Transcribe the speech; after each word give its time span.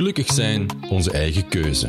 Gelukkig 0.00 0.32
zijn 0.32 0.66
onze 0.88 1.10
eigen 1.10 1.48
keuze. 1.48 1.86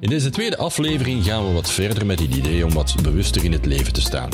In 0.00 0.08
deze 0.08 0.30
tweede 0.30 0.56
aflevering 0.56 1.24
gaan 1.24 1.46
we 1.46 1.52
wat 1.52 1.70
verder 1.70 2.06
met 2.06 2.20
het 2.20 2.34
idee 2.34 2.64
om 2.64 2.72
wat 2.72 2.94
bewuster 3.02 3.44
in 3.44 3.52
het 3.52 3.66
leven 3.66 3.92
te 3.92 4.00
staan. 4.00 4.28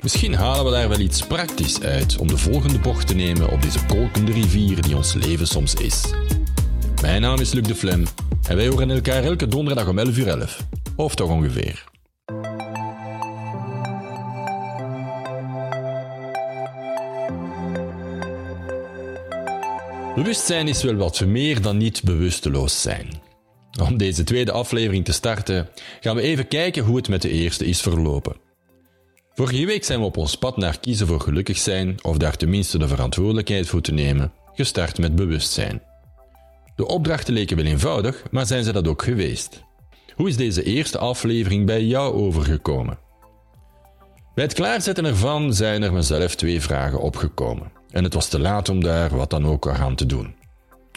Misschien 0.00 0.34
halen 0.34 0.64
we 0.64 0.70
daar 0.70 0.88
wel 0.88 0.98
iets 0.98 1.26
praktisch 1.26 1.80
uit 1.80 2.16
om 2.16 2.28
de 2.28 2.38
volgende 2.38 2.78
bocht 2.78 3.06
te 3.06 3.14
nemen 3.14 3.50
op 3.50 3.62
deze 3.62 3.86
kolkende 3.86 4.32
rivier 4.32 4.82
die 4.82 4.96
ons 4.96 5.14
leven 5.14 5.46
soms 5.46 5.74
is. 5.74 6.04
Mijn 7.00 7.20
naam 7.20 7.38
is 7.38 7.52
Luc 7.52 7.66
de 7.66 7.74
Flem 7.74 8.04
en 8.48 8.56
wij 8.56 8.68
horen 8.68 8.90
elkaar 8.90 9.24
elke 9.24 9.46
donderdag 9.46 9.88
om 9.88 9.98
11 9.98 10.18
uur 10.18 10.28
11. 10.28 10.66
Of 10.96 11.14
toch 11.14 11.30
ongeveer. 11.30 11.91
Bewustzijn 20.22 20.68
is 20.68 20.82
wel 20.82 20.94
wat 20.94 21.24
meer 21.24 21.60
dan 21.60 21.76
niet 21.76 22.02
bewusteloos 22.02 22.82
zijn. 22.82 23.08
Om 23.80 23.96
deze 23.96 24.24
tweede 24.24 24.52
aflevering 24.52 25.04
te 25.04 25.12
starten, 25.12 25.68
gaan 26.00 26.16
we 26.16 26.22
even 26.22 26.48
kijken 26.48 26.84
hoe 26.84 26.96
het 26.96 27.08
met 27.08 27.22
de 27.22 27.28
eerste 27.28 27.64
is 27.64 27.80
verlopen. 27.80 28.36
Vorige 29.34 29.66
week 29.66 29.84
zijn 29.84 29.98
we 29.98 30.04
op 30.04 30.16
ons 30.16 30.36
pad 30.36 30.56
naar 30.56 30.80
kiezen 30.80 31.06
voor 31.06 31.20
gelukkig 31.20 31.58
zijn, 31.58 31.98
of 32.02 32.16
daar 32.16 32.36
tenminste 32.36 32.78
de 32.78 32.88
verantwoordelijkheid 32.88 33.68
voor 33.68 33.80
te 33.80 33.92
nemen, 33.92 34.32
gestart 34.52 34.98
met 34.98 35.16
bewustzijn. 35.16 35.82
De 36.76 36.86
opdrachten 36.86 37.34
leken 37.34 37.56
wel 37.56 37.66
eenvoudig, 37.66 38.22
maar 38.30 38.46
zijn 38.46 38.64
ze 38.64 38.72
dat 38.72 38.88
ook 38.88 39.02
geweest? 39.02 39.62
Hoe 40.14 40.28
is 40.28 40.36
deze 40.36 40.62
eerste 40.62 40.98
aflevering 40.98 41.66
bij 41.66 41.84
jou 41.84 42.14
overgekomen? 42.14 42.98
Bij 44.34 44.44
het 44.44 44.52
klaarzetten 44.52 45.04
ervan 45.04 45.54
zijn 45.54 45.82
er 45.82 45.92
mezelf 45.92 46.34
twee 46.34 46.60
vragen 46.60 47.00
opgekomen. 47.00 47.80
En 47.92 48.04
het 48.04 48.14
was 48.14 48.28
te 48.28 48.38
laat 48.38 48.68
om 48.68 48.82
daar 48.82 49.16
wat 49.16 49.30
dan 49.30 49.46
ook 49.46 49.68
aan 49.68 49.94
te 49.94 50.06
doen. 50.06 50.34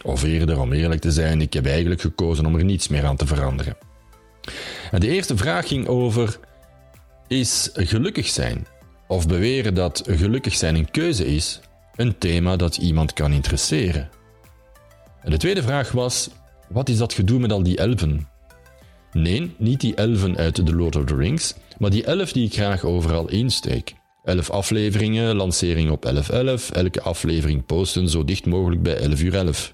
Of 0.04 0.24
eerder, 0.24 0.60
om 0.60 0.74
eerlijk 0.74 1.02
te 1.02 1.12
zijn, 1.12 1.42
ik 1.42 1.54
heb 1.54 1.66
eigenlijk 1.66 2.02
gekozen 2.02 2.46
om 2.46 2.56
er 2.56 2.64
niets 2.64 2.88
meer 2.88 3.06
aan 3.06 3.16
te 3.16 3.28
veranderen. 3.28 3.78
En 4.92 5.00
de 5.00 5.08
eerste 5.08 5.38
vraag 5.38 5.68
ging 5.68 5.88
over: 5.88 6.40
is 7.28 7.70
gelukkig 7.74 8.28
zijn, 8.28 8.68
of 9.08 9.28
beweren 9.28 9.74
dat 9.74 10.04
gelukkig 10.06 10.56
zijn 10.56 10.76
een 10.76 10.92
keuze 10.92 11.26
is, 11.36 11.60
een 11.96 12.18
thema 12.18 12.56
dat 12.56 12.78
iemand 12.78 13.14
kan 13.14 13.32
interesseren? 13.32 14.10
En 15.22 15.32
de 15.32 15.38
tweede 15.38 15.64
vraag 15.64 15.92
was: 15.92 16.30
wat 16.70 16.90
is 16.90 16.98
dat 16.98 17.14
gedoe 17.14 17.40
met 17.40 17.52
al 17.52 17.64
die 17.64 17.78
elfen? 17.78 18.28
Nee, 19.12 19.56
niet 19.58 19.82
die 19.82 19.96
elfen 19.96 20.38
uit 20.38 20.56
The 20.56 20.76
Lord 20.76 20.96
of 20.96 21.04
the 21.04 21.16
Rings, 21.16 21.56
maar 21.78 21.90
die 21.90 22.04
elf 22.04 22.32
die 22.32 22.46
ik 22.46 22.54
graag 22.54 22.84
overal 22.84 23.30
insteek. 23.30 23.94
Elf 24.26 24.50
afleveringen, 24.50 25.36
lancering 25.36 25.92
op 25.92 26.06
11.11, 26.06 26.72
elke 26.72 27.02
aflevering 27.02 27.66
posten 27.66 28.10
zo 28.10 28.24
dicht 28.24 28.46
mogelijk 28.46 28.82
bij 28.82 28.98
11 28.98 29.22
uur 29.22 29.36
11. 29.36 29.72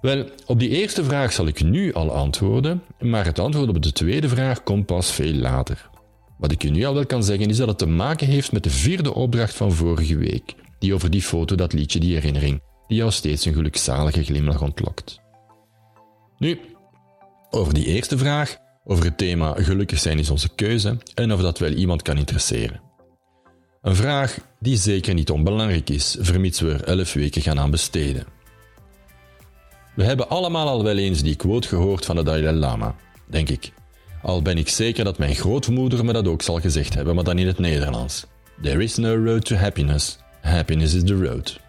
Wel, 0.00 0.28
op 0.46 0.58
die 0.58 0.68
eerste 0.68 1.04
vraag 1.04 1.32
zal 1.32 1.46
ik 1.46 1.62
nu 1.62 1.92
al 1.92 2.12
antwoorden, 2.12 2.82
maar 3.00 3.24
het 3.24 3.38
antwoord 3.38 3.68
op 3.68 3.82
de 3.82 3.92
tweede 3.92 4.28
vraag 4.28 4.62
komt 4.62 4.86
pas 4.86 5.12
veel 5.12 5.32
later. 5.32 5.90
Wat 6.38 6.52
ik 6.52 6.62
je 6.62 6.70
nu 6.70 6.84
al 6.84 6.94
wel 6.94 7.06
kan 7.06 7.24
zeggen 7.24 7.48
is 7.48 7.56
dat 7.56 7.68
het 7.68 7.78
te 7.78 7.86
maken 7.86 8.26
heeft 8.26 8.52
met 8.52 8.62
de 8.62 8.70
vierde 8.70 9.14
opdracht 9.14 9.54
van 9.54 9.72
vorige 9.72 10.16
week, 10.16 10.54
die 10.78 10.94
over 10.94 11.10
die 11.10 11.22
foto, 11.22 11.54
dat 11.54 11.72
liedje, 11.72 12.00
die 12.00 12.14
herinnering, 12.14 12.62
die 12.86 12.96
jou 12.96 13.10
steeds 13.10 13.44
een 13.44 13.54
gelukzalige 13.54 14.24
glimlach 14.24 14.62
ontlokt. 14.62 15.20
Nu, 16.38 16.60
over 17.50 17.74
die 17.74 17.86
eerste 17.86 18.18
vraag, 18.18 18.56
over 18.84 19.04
het 19.04 19.18
thema 19.18 19.54
gelukkig 19.56 19.98
zijn 19.98 20.18
is 20.18 20.30
onze 20.30 20.54
keuze 20.54 20.96
en 21.14 21.32
of 21.32 21.40
dat 21.40 21.58
wel 21.58 21.72
iemand 21.72 22.02
kan 22.02 22.16
interesseren. 22.16 22.85
Een 23.82 23.96
vraag 23.96 24.38
die 24.58 24.76
zeker 24.76 25.14
niet 25.14 25.30
onbelangrijk 25.30 25.90
is, 25.90 26.16
vermits 26.20 26.60
we 26.60 26.72
er 26.72 26.84
elf 26.84 27.12
weken 27.12 27.42
gaan 27.42 27.58
aan 27.58 27.70
besteden. 27.70 28.26
We 29.94 30.04
hebben 30.04 30.28
allemaal 30.28 30.68
al 30.68 30.84
wel 30.84 30.96
eens 30.96 31.22
die 31.22 31.36
quote 31.36 31.68
gehoord 31.68 32.04
van 32.04 32.16
de 32.16 32.22
Dalai 32.22 32.56
Lama, 32.56 32.94
denk 33.26 33.48
ik. 33.48 33.72
Al 34.22 34.42
ben 34.42 34.58
ik 34.58 34.68
zeker 34.68 35.04
dat 35.04 35.18
mijn 35.18 35.34
grootmoeder 35.34 36.04
me 36.04 36.12
dat 36.12 36.28
ook 36.28 36.42
zal 36.42 36.60
gezegd 36.60 36.94
hebben, 36.94 37.14
maar 37.14 37.24
dan 37.24 37.38
in 37.38 37.46
het 37.46 37.58
Nederlands. 37.58 38.26
There 38.62 38.82
is 38.82 38.96
no 38.96 39.24
road 39.24 39.44
to 39.44 39.56
happiness. 39.56 40.18
Happiness 40.40 40.94
is 40.94 41.04
the 41.04 41.24
road. 41.24 41.60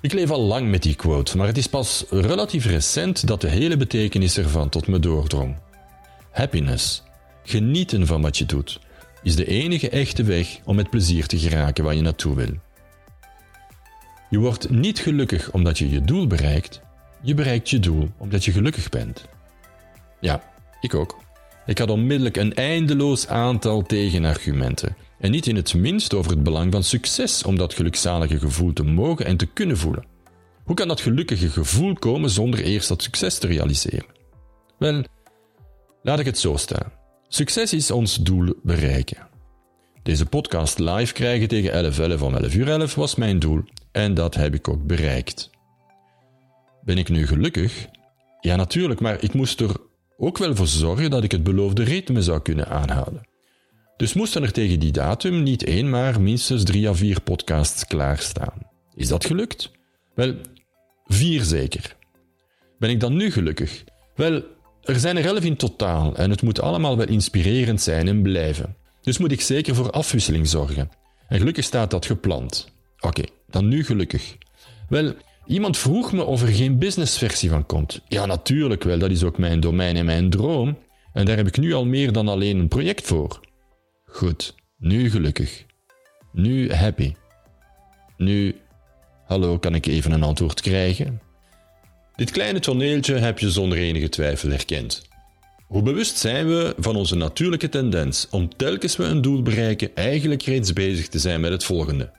Ik 0.00 0.12
leef 0.12 0.30
al 0.30 0.40
lang 0.40 0.70
met 0.70 0.82
die 0.82 0.94
quote, 0.94 1.36
maar 1.36 1.46
het 1.46 1.56
is 1.56 1.66
pas 1.66 2.04
relatief 2.10 2.66
recent 2.66 3.26
dat 3.26 3.40
de 3.40 3.48
hele 3.48 3.76
betekenis 3.76 4.38
ervan 4.38 4.68
tot 4.68 4.86
me 4.86 4.98
doordrong. 4.98 5.56
Happiness, 6.30 7.02
genieten 7.42 8.06
van 8.06 8.22
wat 8.22 8.38
je 8.38 8.46
doet, 8.46 8.80
is 9.26 9.36
de 9.36 9.46
enige 9.46 9.88
echte 9.88 10.22
weg 10.22 10.58
om 10.64 10.76
met 10.76 10.90
plezier 10.90 11.26
te 11.26 11.38
geraken 11.38 11.84
waar 11.84 11.94
je 11.94 12.02
naartoe 12.02 12.34
wil. 12.34 12.50
Je 14.30 14.38
wordt 14.38 14.70
niet 14.70 14.98
gelukkig 14.98 15.52
omdat 15.52 15.78
je 15.78 15.90
je 15.90 16.00
doel 16.00 16.26
bereikt, 16.26 16.80
je 17.22 17.34
bereikt 17.34 17.70
je 17.70 17.78
doel 17.78 18.08
omdat 18.18 18.44
je 18.44 18.52
gelukkig 18.52 18.88
bent. 18.88 19.28
Ja, 20.20 20.42
ik 20.80 20.94
ook. 20.94 21.16
Ik 21.66 21.78
had 21.78 21.90
onmiddellijk 21.90 22.36
een 22.36 22.54
eindeloos 22.54 23.28
aantal 23.28 23.82
tegenargumenten. 23.82 24.96
En 25.18 25.30
niet 25.30 25.46
in 25.46 25.56
het 25.56 25.74
minst 25.74 26.14
over 26.14 26.30
het 26.30 26.42
belang 26.42 26.72
van 26.72 26.82
succes 26.82 27.42
om 27.42 27.56
dat 27.56 27.74
gelukzalige 27.74 28.38
gevoel 28.38 28.72
te 28.72 28.84
mogen 28.84 29.26
en 29.26 29.36
te 29.36 29.46
kunnen 29.46 29.76
voelen. 29.76 30.04
Hoe 30.64 30.76
kan 30.76 30.88
dat 30.88 31.00
gelukkige 31.00 31.48
gevoel 31.48 31.94
komen 31.94 32.30
zonder 32.30 32.60
eerst 32.60 32.88
dat 32.88 33.02
succes 33.02 33.38
te 33.38 33.46
realiseren? 33.46 34.06
Wel, 34.78 35.04
laat 36.02 36.18
ik 36.18 36.26
het 36.26 36.38
zo 36.38 36.56
stellen. 36.56 36.92
Succes 37.36 37.72
is 37.72 37.90
ons 37.90 38.16
doel 38.16 38.54
bereiken. 38.62 39.28
Deze 40.02 40.26
podcast 40.26 40.78
live 40.78 41.12
krijgen 41.12 41.48
tegen 41.48 41.92
11.11 42.18 42.22
om 42.22 42.34
11 42.34 42.54
uur 42.54 42.68
11 42.68 42.94
was 42.94 43.14
mijn 43.14 43.38
doel 43.38 43.62
en 43.92 44.14
dat 44.14 44.34
heb 44.34 44.54
ik 44.54 44.68
ook 44.68 44.86
bereikt. 44.86 45.50
Ben 46.82 46.98
ik 46.98 47.08
nu 47.08 47.26
gelukkig? 47.26 47.86
Ja, 48.40 48.56
natuurlijk, 48.56 49.00
maar 49.00 49.22
ik 49.22 49.32
moest 49.32 49.60
er 49.60 49.76
ook 50.16 50.38
wel 50.38 50.56
voor 50.56 50.66
zorgen 50.66 51.10
dat 51.10 51.24
ik 51.24 51.32
het 51.32 51.42
beloofde 51.42 51.82
ritme 51.82 52.22
zou 52.22 52.40
kunnen 52.40 52.68
aanhouden. 52.68 53.26
Dus 53.96 54.14
moesten 54.14 54.42
er 54.42 54.52
tegen 54.52 54.80
die 54.80 54.92
datum 54.92 55.42
niet 55.42 55.64
één, 55.64 55.90
maar 55.90 56.20
minstens 56.20 56.64
drie 56.64 56.88
à 56.88 56.94
vier 56.94 57.20
podcasts 57.20 57.86
klaarstaan. 57.86 58.58
Is 58.94 59.08
dat 59.08 59.24
gelukt? 59.24 59.70
Wel, 60.14 60.34
vier 61.04 61.42
zeker. 61.42 61.96
Ben 62.78 62.90
ik 62.90 63.00
dan 63.00 63.16
nu 63.16 63.30
gelukkig? 63.30 63.84
Wel, 64.14 64.42
er 64.86 64.98
zijn 64.98 65.16
er 65.16 65.26
elf 65.26 65.44
in 65.44 65.56
totaal 65.56 66.16
en 66.16 66.30
het 66.30 66.42
moet 66.42 66.60
allemaal 66.60 66.96
wel 66.96 67.08
inspirerend 67.08 67.80
zijn 67.80 68.08
en 68.08 68.22
blijven. 68.22 68.76
Dus 69.02 69.18
moet 69.18 69.32
ik 69.32 69.40
zeker 69.40 69.74
voor 69.74 69.90
afwisseling 69.90 70.48
zorgen. 70.48 70.90
En 71.28 71.38
gelukkig 71.38 71.64
staat 71.64 71.90
dat 71.90 72.06
gepland. 72.06 72.68
Oké, 73.00 73.22
dan 73.50 73.68
nu 73.68 73.84
gelukkig. 73.84 74.36
Wel, 74.88 75.14
iemand 75.46 75.78
vroeg 75.78 76.12
me 76.12 76.24
of 76.24 76.42
er 76.42 76.48
geen 76.48 76.78
businessversie 76.78 77.50
van 77.50 77.66
komt. 77.66 78.00
Ja, 78.08 78.26
natuurlijk 78.26 78.82
wel, 78.82 78.98
dat 78.98 79.10
is 79.10 79.24
ook 79.24 79.38
mijn 79.38 79.60
domein 79.60 79.96
en 79.96 80.04
mijn 80.04 80.30
droom. 80.30 80.78
En 81.12 81.24
daar 81.24 81.36
heb 81.36 81.46
ik 81.46 81.58
nu 81.58 81.72
al 81.72 81.84
meer 81.84 82.12
dan 82.12 82.28
alleen 82.28 82.58
een 82.58 82.68
project 82.68 83.06
voor. 83.06 83.40
Goed, 84.04 84.54
nu 84.78 85.10
gelukkig. 85.10 85.64
Nu 86.32 86.72
happy. 86.72 87.14
Nu, 88.16 88.56
hallo, 89.26 89.58
kan 89.58 89.74
ik 89.74 89.86
even 89.86 90.12
een 90.12 90.22
antwoord 90.22 90.60
krijgen? 90.60 91.20
Dit 92.16 92.30
kleine 92.30 92.60
toneeltje 92.60 93.14
heb 93.14 93.38
je 93.38 93.50
zonder 93.50 93.78
enige 93.78 94.08
twijfel 94.08 94.48
herkend. 94.48 95.02
Hoe 95.66 95.82
bewust 95.82 96.18
zijn 96.18 96.46
we 96.46 96.74
van 96.78 96.96
onze 96.96 97.16
natuurlijke 97.16 97.68
tendens 97.68 98.26
om 98.30 98.56
telkens 98.56 98.96
we 98.96 99.04
een 99.04 99.22
doel 99.22 99.42
bereiken 99.42 99.94
eigenlijk 99.94 100.42
reeds 100.42 100.72
bezig 100.72 101.08
te 101.08 101.18
zijn 101.18 101.40
met 101.40 101.50
het 101.50 101.64
volgende? 101.64 102.10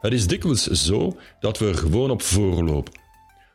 Het 0.00 0.12
is 0.12 0.26
dikwijls 0.26 0.66
zo 0.66 1.18
dat 1.40 1.58
we 1.58 1.68
er 1.68 1.74
gewoon 1.74 2.10
op 2.10 2.22
voorlopen. 2.22 2.92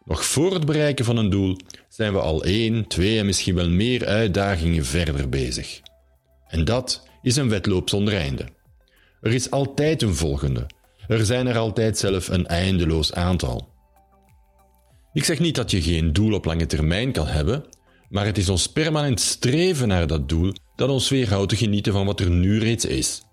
Nog 0.06 0.26
voor 0.26 0.54
het 0.54 0.66
bereiken 0.66 1.06
van 1.06 1.18
een 1.18 1.30
doel 1.30 1.58
zijn 1.90 2.14
we 2.14 2.20
al 2.20 2.44
één, 2.44 2.88
twee 2.88 3.20
en 3.20 3.26
misschien 3.26 3.56
wel 3.56 3.70
meer 3.70 4.06
uitdagingen 4.06 4.86
verder 4.86 5.30
bezig. 5.30 5.82
En 6.48 6.66
dat 6.66 7.08
is 7.22 7.36
een 7.36 7.50
wedloop 7.50 7.90
zonder 7.90 8.16
einde. 8.16 8.46
Er 9.22 9.34
is 9.34 9.52
altijd 9.52 10.02
een 10.02 10.16
volgende. 10.16 10.68
Er 11.08 11.26
zijn 11.26 11.48
er 11.48 11.58
altijd 11.58 11.98
zelf 11.98 12.28
een 12.28 12.48
eindeloos 12.48 13.14
aantal. 13.14 13.74
Ik 15.16 15.24
zeg 15.24 15.40
niet 15.40 15.56
dat 15.56 15.72
je 15.72 15.82
geen 15.82 16.14
doel 16.14 16.34
op 16.34 16.46
lange 16.46 16.66
termijn 16.66 17.12
kan 17.12 17.28
hebben, 17.28 17.66
maar 18.10 18.26
het 18.26 18.38
is 18.38 18.50
ons 18.50 18.68
permanent 18.68 19.20
streven 19.20 19.88
naar 19.88 20.08
dat 20.08 20.30
doel 20.30 20.54
dat 20.76 20.90
ons 20.90 21.10
weerhoudt 21.10 21.50
te 21.50 21.56
genieten 21.56 21.94
van 21.94 22.06
wat 22.06 22.20
er 22.20 22.30
nu 22.30 22.60
reeds 22.60 22.86
is. 22.86 23.24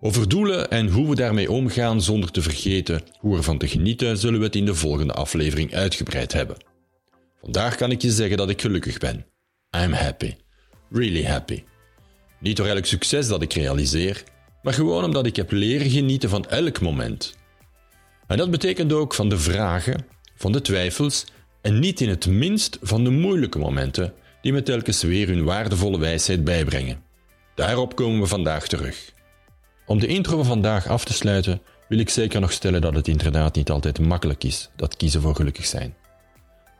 Over 0.00 0.28
doelen 0.28 0.70
en 0.70 0.88
hoe 0.88 1.08
we 1.08 1.14
daarmee 1.14 1.50
omgaan 1.50 2.02
zonder 2.02 2.30
te 2.30 2.42
vergeten 2.42 3.02
hoe 3.18 3.36
ervan 3.36 3.58
te 3.58 3.68
genieten, 3.68 4.18
zullen 4.18 4.38
we 4.38 4.44
het 4.44 4.56
in 4.56 4.64
de 4.64 4.74
volgende 4.74 5.12
aflevering 5.12 5.74
uitgebreid 5.74 6.32
hebben. 6.32 6.56
Vandaag 7.40 7.76
kan 7.76 7.90
ik 7.90 8.02
je 8.02 8.10
zeggen 8.10 8.36
dat 8.36 8.50
ik 8.50 8.60
gelukkig 8.60 8.98
ben. 8.98 9.26
I'm 9.84 9.92
happy. 9.92 10.34
Really 10.90 11.24
happy. 11.24 11.64
Niet 12.40 12.56
door 12.56 12.66
elk 12.66 12.84
succes 12.84 13.28
dat 13.28 13.42
ik 13.42 13.52
realiseer, 13.52 14.22
maar 14.62 14.74
gewoon 14.74 15.04
omdat 15.04 15.26
ik 15.26 15.36
heb 15.36 15.50
leren 15.50 15.90
genieten 15.90 16.28
van 16.28 16.46
elk 16.48 16.80
moment. 16.80 17.36
En 18.26 18.36
dat 18.36 18.50
betekent 18.50 18.92
ook 18.92 19.14
van 19.14 19.28
de 19.28 19.38
vragen, 19.38 20.06
van 20.38 20.52
de 20.52 20.60
twijfels 20.60 21.24
en 21.60 21.78
niet 21.78 22.00
in 22.00 22.08
het 22.08 22.26
minst 22.26 22.78
van 22.82 23.04
de 23.04 23.10
moeilijke 23.10 23.58
momenten 23.58 24.14
die 24.40 24.52
me 24.52 24.62
telkens 24.62 25.02
weer 25.02 25.28
hun 25.28 25.44
waardevolle 25.44 25.98
wijsheid 25.98 26.44
bijbrengen. 26.44 27.02
Daarop 27.54 27.96
komen 27.96 28.20
we 28.20 28.26
vandaag 28.26 28.68
terug. 28.68 29.12
Om 29.86 29.98
de 29.98 30.06
intro 30.06 30.36
van 30.36 30.44
vandaag 30.44 30.86
af 30.86 31.04
te 31.04 31.12
sluiten, 31.12 31.60
wil 31.88 31.98
ik 31.98 32.08
zeker 32.08 32.40
nog 32.40 32.52
stellen 32.52 32.80
dat 32.80 32.94
het 32.94 33.08
inderdaad 33.08 33.54
niet 33.54 33.70
altijd 33.70 34.00
makkelijk 34.00 34.44
is, 34.44 34.70
dat 34.76 34.96
kiezen 34.96 35.20
voor 35.20 35.34
gelukkig 35.34 35.66
zijn. 35.66 35.94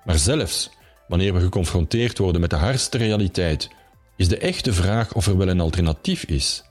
Maar 0.05 0.19
zelfs 0.19 0.71
wanneer 1.09 1.35
we 1.35 1.41
geconfronteerd 1.41 2.19
worden 2.19 2.41
met 2.41 2.51
de 2.51 2.57
hardste 2.57 2.99
realiteit, 2.99 3.71
is 4.17 4.29
de 4.29 4.39
echte 4.39 4.73
vraag 4.73 5.15
of 5.15 5.27
er 5.27 5.37
wel 5.37 5.49
een 5.49 5.61
alternatief 5.61 6.25
is. 6.25 6.65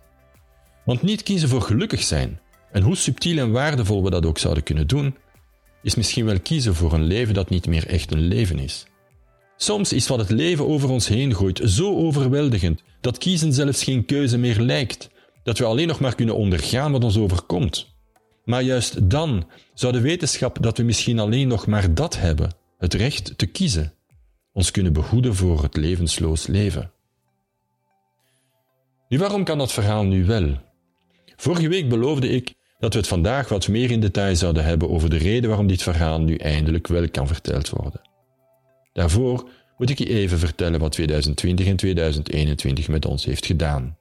Want 0.85 1.01
niet 1.01 1.23
kiezen 1.23 1.49
voor 1.49 1.61
gelukkig 1.61 2.03
zijn, 2.03 2.39
en 2.71 2.81
hoe 2.81 2.95
subtiel 2.95 3.37
en 3.37 3.51
waardevol 3.51 4.03
we 4.03 4.09
dat 4.09 4.25
ook 4.25 4.37
zouden 4.37 4.63
kunnen 4.63 4.87
doen, 4.87 5.15
is 5.87 5.95
misschien 5.95 6.25
wel 6.25 6.39
kiezen 6.39 6.75
voor 6.75 6.93
een 6.93 7.03
leven 7.03 7.33
dat 7.33 7.49
niet 7.49 7.67
meer 7.67 7.87
echt 7.87 8.11
een 8.11 8.27
leven 8.27 8.59
is. 8.59 8.85
Soms 9.57 9.93
is 9.93 10.07
wat 10.07 10.19
het 10.19 10.29
leven 10.29 10.67
over 10.67 10.89
ons 10.89 11.07
heen 11.07 11.35
gooit 11.35 11.61
zo 11.63 11.95
overweldigend 11.95 12.81
dat 13.01 13.17
kiezen 13.17 13.53
zelfs 13.53 13.83
geen 13.83 14.05
keuze 14.05 14.37
meer 14.37 14.59
lijkt, 14.59 15.09
dat 15.43 15.57
we 15.57 15.65
alleen 15.65 15.87
nog 15.87 15.99
maar 15.99 16.15
kunnen 16.15 16.35
ondergaan 16.35 16.91
wat 16.91 17.03
ons 17.03 17.17
overkomt. 17.17 17.95
Maar 18.45 18.61
juist 18.61 19.09
dan 19.09 19.47
zou 19.73 19.93
de 19.93 20.01
wetenschap 20.01 20.57
dat 20.61 20.77
we 20.77 20.83
misschien 20.83 21.19
alleen 21.19 21.47
nog 21.47 21.67
maar 21.67 21.93
dat 21.93 22.19
hebben, 22.19 22.53
het 22.77 22.93
recht 22.93 23.37
te 23.37 23.45
kiezen, 23.45 23.93
ons 24.53 24.71
kunnen 24.71 24.93
behoeden 24.93 25.35
voor 25.35 25.63
het 25.63 25.75
levensloos 25.77 26.47
leven. 26.47 26.91
Nu, 29.09 29.17
waarom 29.17 29.43
kan 29.43 29.57
dat 29.57 29.71
verhaal 29.71 30.03
nu 30.03 30.25
wel? 30.25 30.57
Vorige 31.35 31.67
week 31.67 31.89
beloofde 31.89 32.29
ik 32.29 32.53
dat 32.79 32.93
we 32.93 32.99
het 32.99 33.07
vandaag 33.07 33.49
wat 33.49 33.67
meer 33.67 33.91
in 33.91 33.99
detail 33.99 34.35
zouden 34.35 34.63
hebben 34.63 34.89
over 34.89 35.09
de 35.09 35.17
reden 35.17 35.49
waarom 35.49 35.67
dit 35.67 35.83
verhaal 35.83 36.21
nu 36.21 36.35
eindelijk 36.35 36.87
wel 36.87 37.09
kan 37.09 37.27
verteld 37.27 37.69
worden. 37.69 38.01
Daarvoor 38.93 39.49
moet 39.77 39.89
ik 39.89 39.97
je 39.97 40.09
even 40.09 40.39
vertellen 40.39 40.79
wat 40.79 40.91
2020 40.91 41.67
en 41.67 41.75
2021 41.75 42.87
met 42.87 43.05
ons 43.05 43.25
heeft 43.25 43.45
gedaan. 43.45 43.97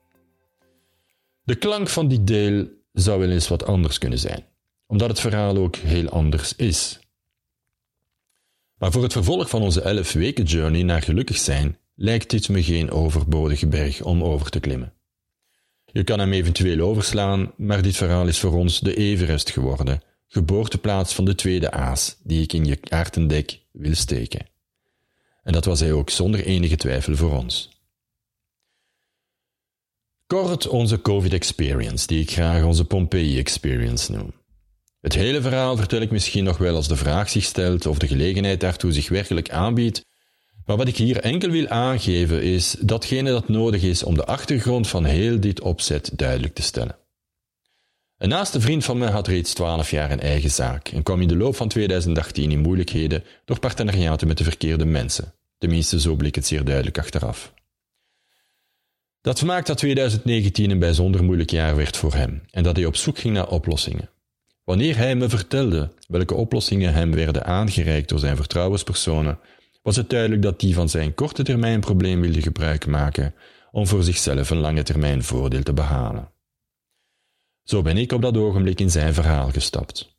De 1.42 1.54
klank 1.54 1.88
van 1.88 2.08
dit 2.08 2.26
deel 2.26 2.68
zou 2.92 3.20
wel 3.20 3.30
eens 3.30 3.48
wat 3.48 3.66
anders 3.66 3.98
kunnen 3.98 4.18
zijn, 4.18 4.44
omdat 4.86 5.08
het 5.08 5.20
verhaal 5.20 5.56
ook 5.56 5.76
heel 5.76 6.08
anders 6.08 6.56
is. 6.56 6.98
Maar 8.78 8.92
voor 8.92 9.02
het 9.02 9.12
vervolg 9.12 9.48
van 9.48 9.62
onze 9.62 9.80
11 9.80 10.12
weken 10.12 10.44
journey 10.44 10.82
naar 10.82 11.02
gelukkig 11.02 11.36
zijn, 11.36 11.78
lijkt 11.94 12.30
dit 12.30 12.48
me 12.48 12.62
geen 12.62 12.90
overbodige 12.90 13.66
berg 13.66 14.02
om 14.02 14.22
over 14.22 14.50
te 14.50 14.60
klimmen. 14.60 14.95
Je 15.96 16.04
kan 16.04 16.18
hem 16.18 16.32
eventueel 16.32 16.80
overslaan, 16.80 17.52
maar 17.56 17.82
dit 17.82 17.96
verhaal 17.96 18.26
is 18.26 18.38
voor 18.38 18.52
ons 18.52 18.80
de 18.80 18.94
Everest 18.96 19.50
geworden, 19.50 20.02
geboorteplaats 20.26 21.14
van 21.14 21.24
de 21.24 21.34
tweede 21.34 21.70
aas 21.70 22.16
die 22.22 22.42
ik 22.42 22.52
in 22.52 22.64
je 22.64 22.76
kaartendek 22.76 23.60
wil 23.72 23.94
steken. 23.94 24.46
En 25.42 25.52
dat 25.52 25.64
was 25.64 25.80
hij 25.80 25.92
ook 25.92 26.10
zonder 26.10 26.44
enige 26.44 26.76
twijfel 26.76 27.16
voor 27.16 27.32
ons. 27.32 27.68
Kort 30.26 30.68
onze 30.68 31.00
COVID-experience, 31.00 32.06
die 32.06 32.20
ik 32.20 32.30
graag 32.30 32.64
onze 32.64 32.84
Pompeii-experience 32.84 34.12
noem. 34.12 34.32
Het 35.00 35.14
hele 35.14 35.40
verhaal 35.40 35.76
vertel 35.76 36.00
ik 36.00 36.10
misschien 36.10 36.44
nog 36.44 36.58
wel 36.58 36.74
als 36.74 36.88
de 36.88 36.96
vraag 36.96 37.28
zich 37.28 37.44
stelt 37.44 37.86
of 37.86 37.98
de 37.98 38.06
gelegenheid 38.06 38.60
daartoe 38.60 38.92
zich 38.92 39.08
werkelijk 39.08 39.50
aanbiedt, 39.50 40.04
maar 40.66 40.76
wat 40.76 40.88
ik 40.88 40.96
hier 40.96 41.20
enkel 41.20 41.50
wil 41.50 41.68
aangeven 41.68 42.42
is 42.42 42.76
datgene 42.80 43.30
dat 43.30 43.48
nodig 43.48 43.82
is 43.82 44.02
om 44.02 44.14
de 44.14 44.24
achtergrond 44.24 44.88
van 44.88 45.04
heel 45.04 45.40
dit 45.40 45.60
opzet 45.60 46.10
duidelijk 46.14 46.54
te 46.54 46.62
stellen. 46.62 46.96
Een 48.18 48.28
naaste 48.28 48.60
vriend 48.60 48.84
van 48.84 48.98
mij 48.98 49.10
had 49.10 49.26
reeds 49.26 49.52
twaalf 49.52 49.90
jaar 49.90 50.10
een 50.10 50.20
eigen 50.20 50.50
zaak 50.50 50.88
en 50.88 51.02
kwam 51.02 51.20
in 51.20 51.28
de 51.28 51.36
loop 51.36 51.56
van 51.56 51.68
2018 51.68 52.50
in 52.50 52.60
moeilijkheden 52.60 53.24
door 53.44 53.58
partenariaten 53.58 54.28
met 54.28 54.38
de 54.38 54.44
verkeerde 54.44 54.84
mensen. 54.84 55.34
Tenminste, 55.58 56.00
zo 56.00 56.14
bleek 56.14 56.34
het 56.34 56.46
zeer 56.46 56.64
duidelijk 56.64 56.98
achteraf. 56.98 57.52
Dat 59.20 59.42
maakt 59.42 59.66
dat 59.66 59.78
2019 59.78 60.70
een 60.70 60.78
bijzonder 60.78 61.24
moeilijk 61.24 61.50
jaar 61.50 61.76
werd 61.76 61.96
voor 61.96 62.14
hem 62.14 62.42
en 62.50 62.62
dat 62.62 62.76
hij 62.76 62.84
op 62.84 62.96
zoek 62.96 63.18
ging 63.18 63.34
naar 63.34 63.48
oplossingen. 63.48 64.10
Wanneer 64.64 64.96
hij 64.96 65.14
me 65.14 65.28
vertelde 65.28 65.92
welke 66.08 66.34
oplossingen 66.34 66.92
hem 66.92 67.14
werden 67.14 67.44
aangereikt 67.44 68.08
door 68.08 68.18
zijn 68.18 68.36
vertrouwenspersonen, 68.36 69.38
was 69.86 69.96
het 69.96 70.10
duidelijk 70.10 70.42
dat 70.42 70.60
die 70.60 70.74
van 70.74 70.88
zijn 70.88 71.14
korte 71.14 71.42
termijn 71.42 71.80
probleem 71.80 72.20
wilde 72.20 72.42
gebruik 72.42 72.86
maken 72.86 73.34
om 73.70 73.86
voor 73.86 74.02
zichzelf 74.02 74.50
een 74.50 74.58
lange 74.58 74.82
termijn 74.82 75.22
voordeel 75.22 75.62
te 75.62 75.72
behalen. 75.72 76.30
Zo 77.62 77.82
ben 77.82 77.96
ik 77.96 78.12
op 78.12 78.22
dat 78.22 78.36
ogenblik 78.36 78.80
in 78.80 78.90
zijn 78.90 79.14
verhaal 79.14 79.50
gestapt. 79.50 80.16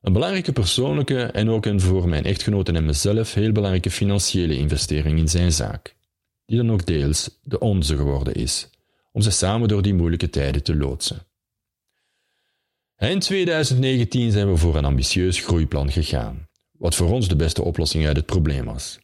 Een 0.00 0.12
belangrijke 0.12 0.52
persoonlijke 0.52 1.22
en 1.22 1.50
ook 1.50 1.66
een 1.66 1.80
voor 1.80 2.08
mijn 2.08 2.24
echtgenoten 2.24 2.76
en 2.76 2.84
mezelf 2.84 3.34
heel 3.34 3.52
belangrijke 3.52 3.90
financiële 3.90 4.56
investering 4.56 5.18
in 5.18 5.28
zijn 5.28 5.52
zaak, 5.52 5.96
die 6.46 6.56
dan 6.56 6.72
ook 6.72 6.86
deels 6.86 7.38
de 7.42 7.58
onze 7.58 7.96
geworden 7.96 8.34
is, 8.34 8.70
om 9.12 9.20
ze 9.20 9.30
samen 9.30 9.68
door 9.68 9.82
die 9.82 9.94
moeilijke 9.94 10.30
tijden 10.30 10.62
te 10.62 10.76
loodsen. 10.76 11.26
Eind 12.96 13.22
2019 13.22 14.30
zijn 14.30 14.50
we 14.50 14.56
voor 14.56 14.76
een 14.76 14.84
ambitieus 14.84 15.40
groeiplan 15.40 15.92
gegaan, 15.92 16.48
wat 16.82 16.94
voor 16.94 17.10
ons 17.10 17.28
de 17.28 17.36
beste 17.36 17.62
oplossing 17.62 18.06
uit 18.06 18.16
het 18.16 18.26
probleem 18.26 18.64
was. 18.64 18.98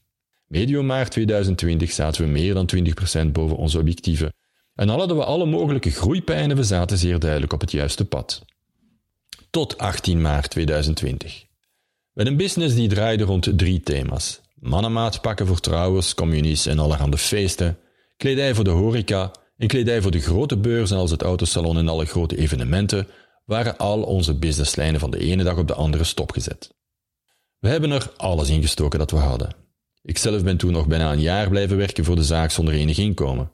Medio 0.47 0.83
maart 0.83 1.11
2020 1.11 1.93
zaten 1.93 2.25
we 2.25 2.29
meer 2.29 2.55
dan 2.55 2.69
20% 3.27 3.33
boven 3.33 3.57
onze 3.57 3.79
objectieven 3.79 4.35
en 4.75 4.89
hadden 4.89 5.17
we 5.17 5.25
alle 5.25 5.47
mogelijke 5.47 5.91
groeipijnen, 5.91 6.57
we 6.57 6.63
zaten 6.63 6.99
zeer 6.99 7.19
duidelijk 7.19 7.53
op 7.53 7.61
het 7.61 7.71
juiste 7.71 8.05
pad. 8.05 8.45
Tot 9.51 9.79
18 9.79 10.21
maart 10.21 10.51
2020. 10.51 11.45
Met 12.13 12.27
een 12.27 12.37
business 12.37 12.75
die 12.75 12.89
draaide 12.89 13.25
rond 13.25 13.59
drie 13.59 13.81
thema's. 13.81 14.41
Mannenmaatpakken 14.55 15.47
voor 15.47 15.61
trouwens, 15.61 16.15
communies 16.15 16.67
en 16.67 16.79
allerhande 16.79 17.19
feesten, 17.19 17.79
kledij 18.17 18.55
voor 18.55 18.65
de 18.65 18.71
horeca 18.71 19.31
en 19.57 19.69
kledij 19.69 20.03
voor 20.03 20.11
de 20.11 20.21
grote 20.21 20.57
beurzen 20.57 20.97
als 20.97 21.11
het 21.11 21.23
autosalon 21.23 21.79
en 21.79 21.89
alle 21.89 22.05
grote 22.05 22.37
evenementen, 22.37 23.07
waren 23.45 23.77
al 23.77 24.03
onze 24.03 24.35
businesslijnen 24.35 25.01
van 25.01 25.11
de 25.11 25.19
ene 25.19 25.43
dag 25.43 25.57
op 25.57 25.67
de 25.67 25.75
andere 25.75 26.05
stopgezet. 26.05 26.77
We 27.58 27.69
hebben 27.69 27.90
er 27.90 28.12
alles 28.16 28.49
in 28.49 28.62
gestoken 28.62 28.99
dat 28.99 29.10
we 29.10 29.16
hadden. 29.16 29.55
Ikzelf 30.02 30.44
ben 30.44 30.56
toen 30.56 30.72
nog 30.72 30.87
bijna 30.87 31.12
een 31.12 31.20
jaar 31.20 31.49
blijven 31.49 31.76
werken 31.76 32.05
voor 32.05 32.16
de 32.16 32.25
zaak 32.25 32.50
zonder 32.50 32.75
enig 32.75 32.99
inkomen. 32.99 33.52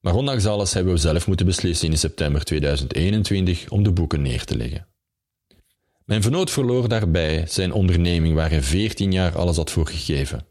Maar 0.00 0.14
ondanks 0.14 0.46
alles 0.46 0.72
hebben 0.72 0.92
we 0.92 0.98
zelf 0.98 1.26
moeten 1.26 1.46
beslissen 1.46 1.90
in 1.90 1.98
september 1.98 2.44
2021 2.44 3.68
om 3.68 3.82
de 3.82 3.92
boeken 3.92 4.22
neer 4.22 4.44
te 4.44 4.56
leggen. 4.56 4.86
Mijn 6.04 6.22
vernoot 6.22 6.50
verloor 6.50 6.88
daarbij 6.88 7.46
zijn 7.46 7.72
onderneming 7.72 8.34
waar 8.34 8.50
hij 8.50 8.62
14 8.62 9.12
jaar 9.12 9.36
alles 9.36 9.56
had 9.56 9.70
voor 9.70 9.86
gegeven. 9.86 10.46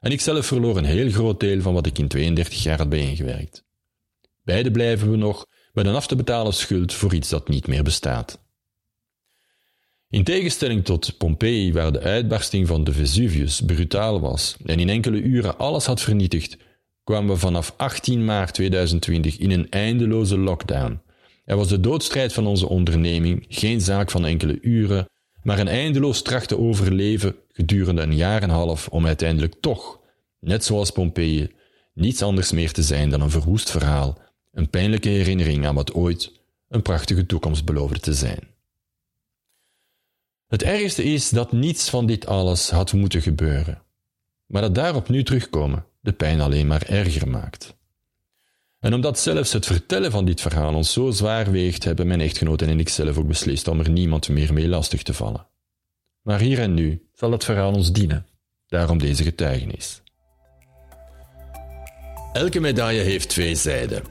En 0.00 0.10
ikzelf 0.10 0.46
verloor 0.46 0.76
een 0.76 0.84
heel 0.84 1.10
groot 1.10 1.40
deel 1.40 1.60
van 1.60 1.74
wat 1.74 1.86
ik 1.86 1.98
in 1.98 2.08
32 2.08 2.62
jaar 2.62 2.78
had 2.78 2.88
bijeengewerkt. 2.88 3.64
Beide 4.42 4.70
blijven 4.70 5.10
we 5.10 5.16
nog 5.16 5.46
met 5.72 5.86
een 5.86 5.94
af 5.94 6.06
te 6.06 6.16
betalen 6.16 6.54
schuld 6.54 6.92
voor 6.92 7.14
iets 7.14 7.28
dat 7.28 7.48
niet 7.48 7.66
meer 7.66 7.82
bestaat. 7.82 8.43
In 10.14 10.24
tegenstelling 10.24 10.84
tot 10.84 11.18
Pompeii, 11.18 11.72
waar 11.72 11.92
de 11.92 12.00
uitbarsting 12.00 12.66
van 12.66 12.84
de 12.84 12.92
Vesuvius 12.92 13.60
brutaal 13.60 14.20
was 14.20 14.56
en 14.64 14.78
in 14.78 14.88
enkele 14.88 15.20
uren 15.20 15.58
alles 15.58 15.86
had 15.86 16.00
vernietigd, 16.00 16.56
kwamen 17.04 17.34
we 17.34 17.36
vanaf 17.36 17.74
18 17.76 18.24
maart 18.24 18.54
2020 18.54 19.38
in 19.38 19.50
een 19.50 19.70
eindeloze 19.70 20.38
lockdown. 20.38 21.00
Er 21.44 21.56
was 21.56 21.68
de 21.68 21.80
doodstrijd 21.80 22.32
van 22.32 22.46
onze 22.46 22.68
onderneming 22.68 23.44
geen 23.48 23.80
zaak 23.80 24.10
van 24.10 24.26
enkele 24.26 24.58
uren, 24.60 25.08
maar 25.42 25.58
een 25.58 25.68
eindeloos 25.68 26.22
trachten 26.22 26.58
overleven 26.58 27.36
gedurende 27.48 28.02
een 28.02 28.16
jaar 28.16 28.42
en 28.42 28.48
een 28.48 28.54
half 28.54 28.88
om 28.88 29.06
uiteindelijk 29.06 29.54
toch, 29.60 30.00
net 30.40 30.64
zoals 30.64 30.90
Pompeii, 30.90 31.52
niets 31.94 32.22
anders 32.22 32.52
meer 32.52 32.72
te 32.72 32.82
zijn 32.82 33.10
dan 33.10 33.20
een 33.20 33.30
verwoest 33.30 33.70
verhaal, 33.70 34.18
een 34.52 34.70
pijnlijke 34.70 35.08
herinnering 35.08 35.66
aan 35.66 35.74
wat 35.74 35.94
ooit 35.94 36.32
een 36.68 36.82
prachtige 36.82 37.26
toekomst 37.26 37.64
beloofde 37.64 37.98
te 37.98 38.12
zijn. 38.12 38.53
Het 40.54 40.62
ergste 40.62 41.04
is 41.04 41.28
dat 41.28 41.52
niets 41.52 41.90
van 41.90 42.06
dit 42.06 42.26
alles 42.26 42.70
had 42.70 42.92
moeten 42.92 43.22
gebeuren, 43.22 43.82
maar 44.46 44.62
dat 44.62 44.74
daarop 44.74 45.08
nu 45.08 45.22
terugkomen 45.22 45.86
de 46.00 46.12
pijn 46.12 46.40
alleen 46.40 46.66
maar 46.66 46.82
erger 46.82 47.28
maakt. 47.28 47.76
En 48.80 48.94
omdat 48.94 49.18
zelfs 49.18 49.52
het 49.52 49.66
vertellen 49.66 50.10
van 50.10 50.24
dit 50.24 50.40
verhaal 50.40 50.74
ons 50.74 50.92
zo 50.92 51.10
zwaar 51.10 51.50
weegt, 51.50 51.84
hebben 51.84 52.06
mijn 52.06 52.20
echtgenoten 52.20 52.68
en 52.68 52.80
ik 52.80 52.88
zelf 52.88 53.18
ook 53.18 53.26
beslist 53.26 53.68
om 53.68 53.80
er 53.80 53.90
niemand 53.90 54.28
meer 54.28 54.52
mee 54.52 54.68
lastig 54.68 55.02
te 55.02 55.14
vallen. 55.14 55.46
Maar 56.22 56.40
hier 56.40 56.58
en 56.58 56.74
nu 56.74 57.08
zal 57.14 57.32
het 57.32 57.44
verhaal 57.44 57.72
ons 57.72 57.92
dienen, 57.92 58.26
daarom 58.66 58.98
deze 58.98 59.22
getuigenis. 59.22 60.02
Elke 62.32 62.60
medaille 62.60 63.02
heeft 63.02 63.28
twee 63.28 63.54
zijden. 63.54 64.02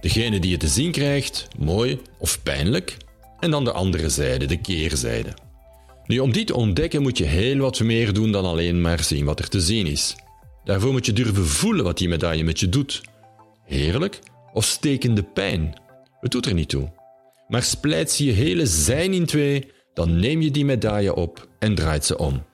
Degene 0.00 0.40
die 0.40 0.50
je 0.50 0.56
te 0.56 0.68
zien 0.68 0.92
krijgt, 0.92 1.48
mooi 1.56 2.00
of 2.18 2.42
pijnlijk, 2.42 2.96
en 3.40 3.50
dan 3.50 3.64
de 3.64 3.72
andere 3.72 4.08
zijde, 4.08 4.46
de 4.46 4.60
keerzijde. 4.60 5.46
Nu, 6.08 6.18
om 6.18 6.32
die 6.32 6.44
te 6.44 6.54
ontdekken 6.54 7.02
moet 7.02 7.18
je 7.18 7.24
heel 7.24 7.56
wat 7.56 7.80
meer 7.80 8.12
doen 8.12 8.32
dan 8.32 8.44
alleen 8.44 8.80
maar 8.80 9.02
zien 9.02 9.24
wat 9.24 9.38
er 9.38 9.48
te 9.48 9.60
zien 9.60 9.86
is. 9.86 10.16
Daarvoor 10.64 10.92
moet 10.92 11.06
je 11.06 11.12
durven 11.12 11.46
voelen 11.46 11.84
wat 11.84 11.98
die 11.98 12.08
medaille 12.08 12.44
met 12.44 12.60
je 12.60 12.68
doet. 12.68 13.02
Heerlijk 13.64 14.18
of 14.52 14.64
stekende 14.64 15.22
pijn? 15.22 15.80
Het 16.20 16.30
doet 16.30 16.46
er 16.46 16.54
niet 16.54 16.68
toe. 16.68 16.92
Maar 17.48 17.62
splijt 17.62 18.10
ze 18.10 18.24
je 18.24 18.32
hele 18.32 18.66
zijn 18.66 19.12
in 19.12 19.26
twee, 19.26 19.70
dan 19.94 20.20
neem 20.20 20.40
je 20.40 20.50
die 20.50 20.64
medaille 20.64 21.14
op 21.14 21.48
en 21.58 21.74
draait 21.74 22.04
ze 22.04 22.18
om. 22.18 22.44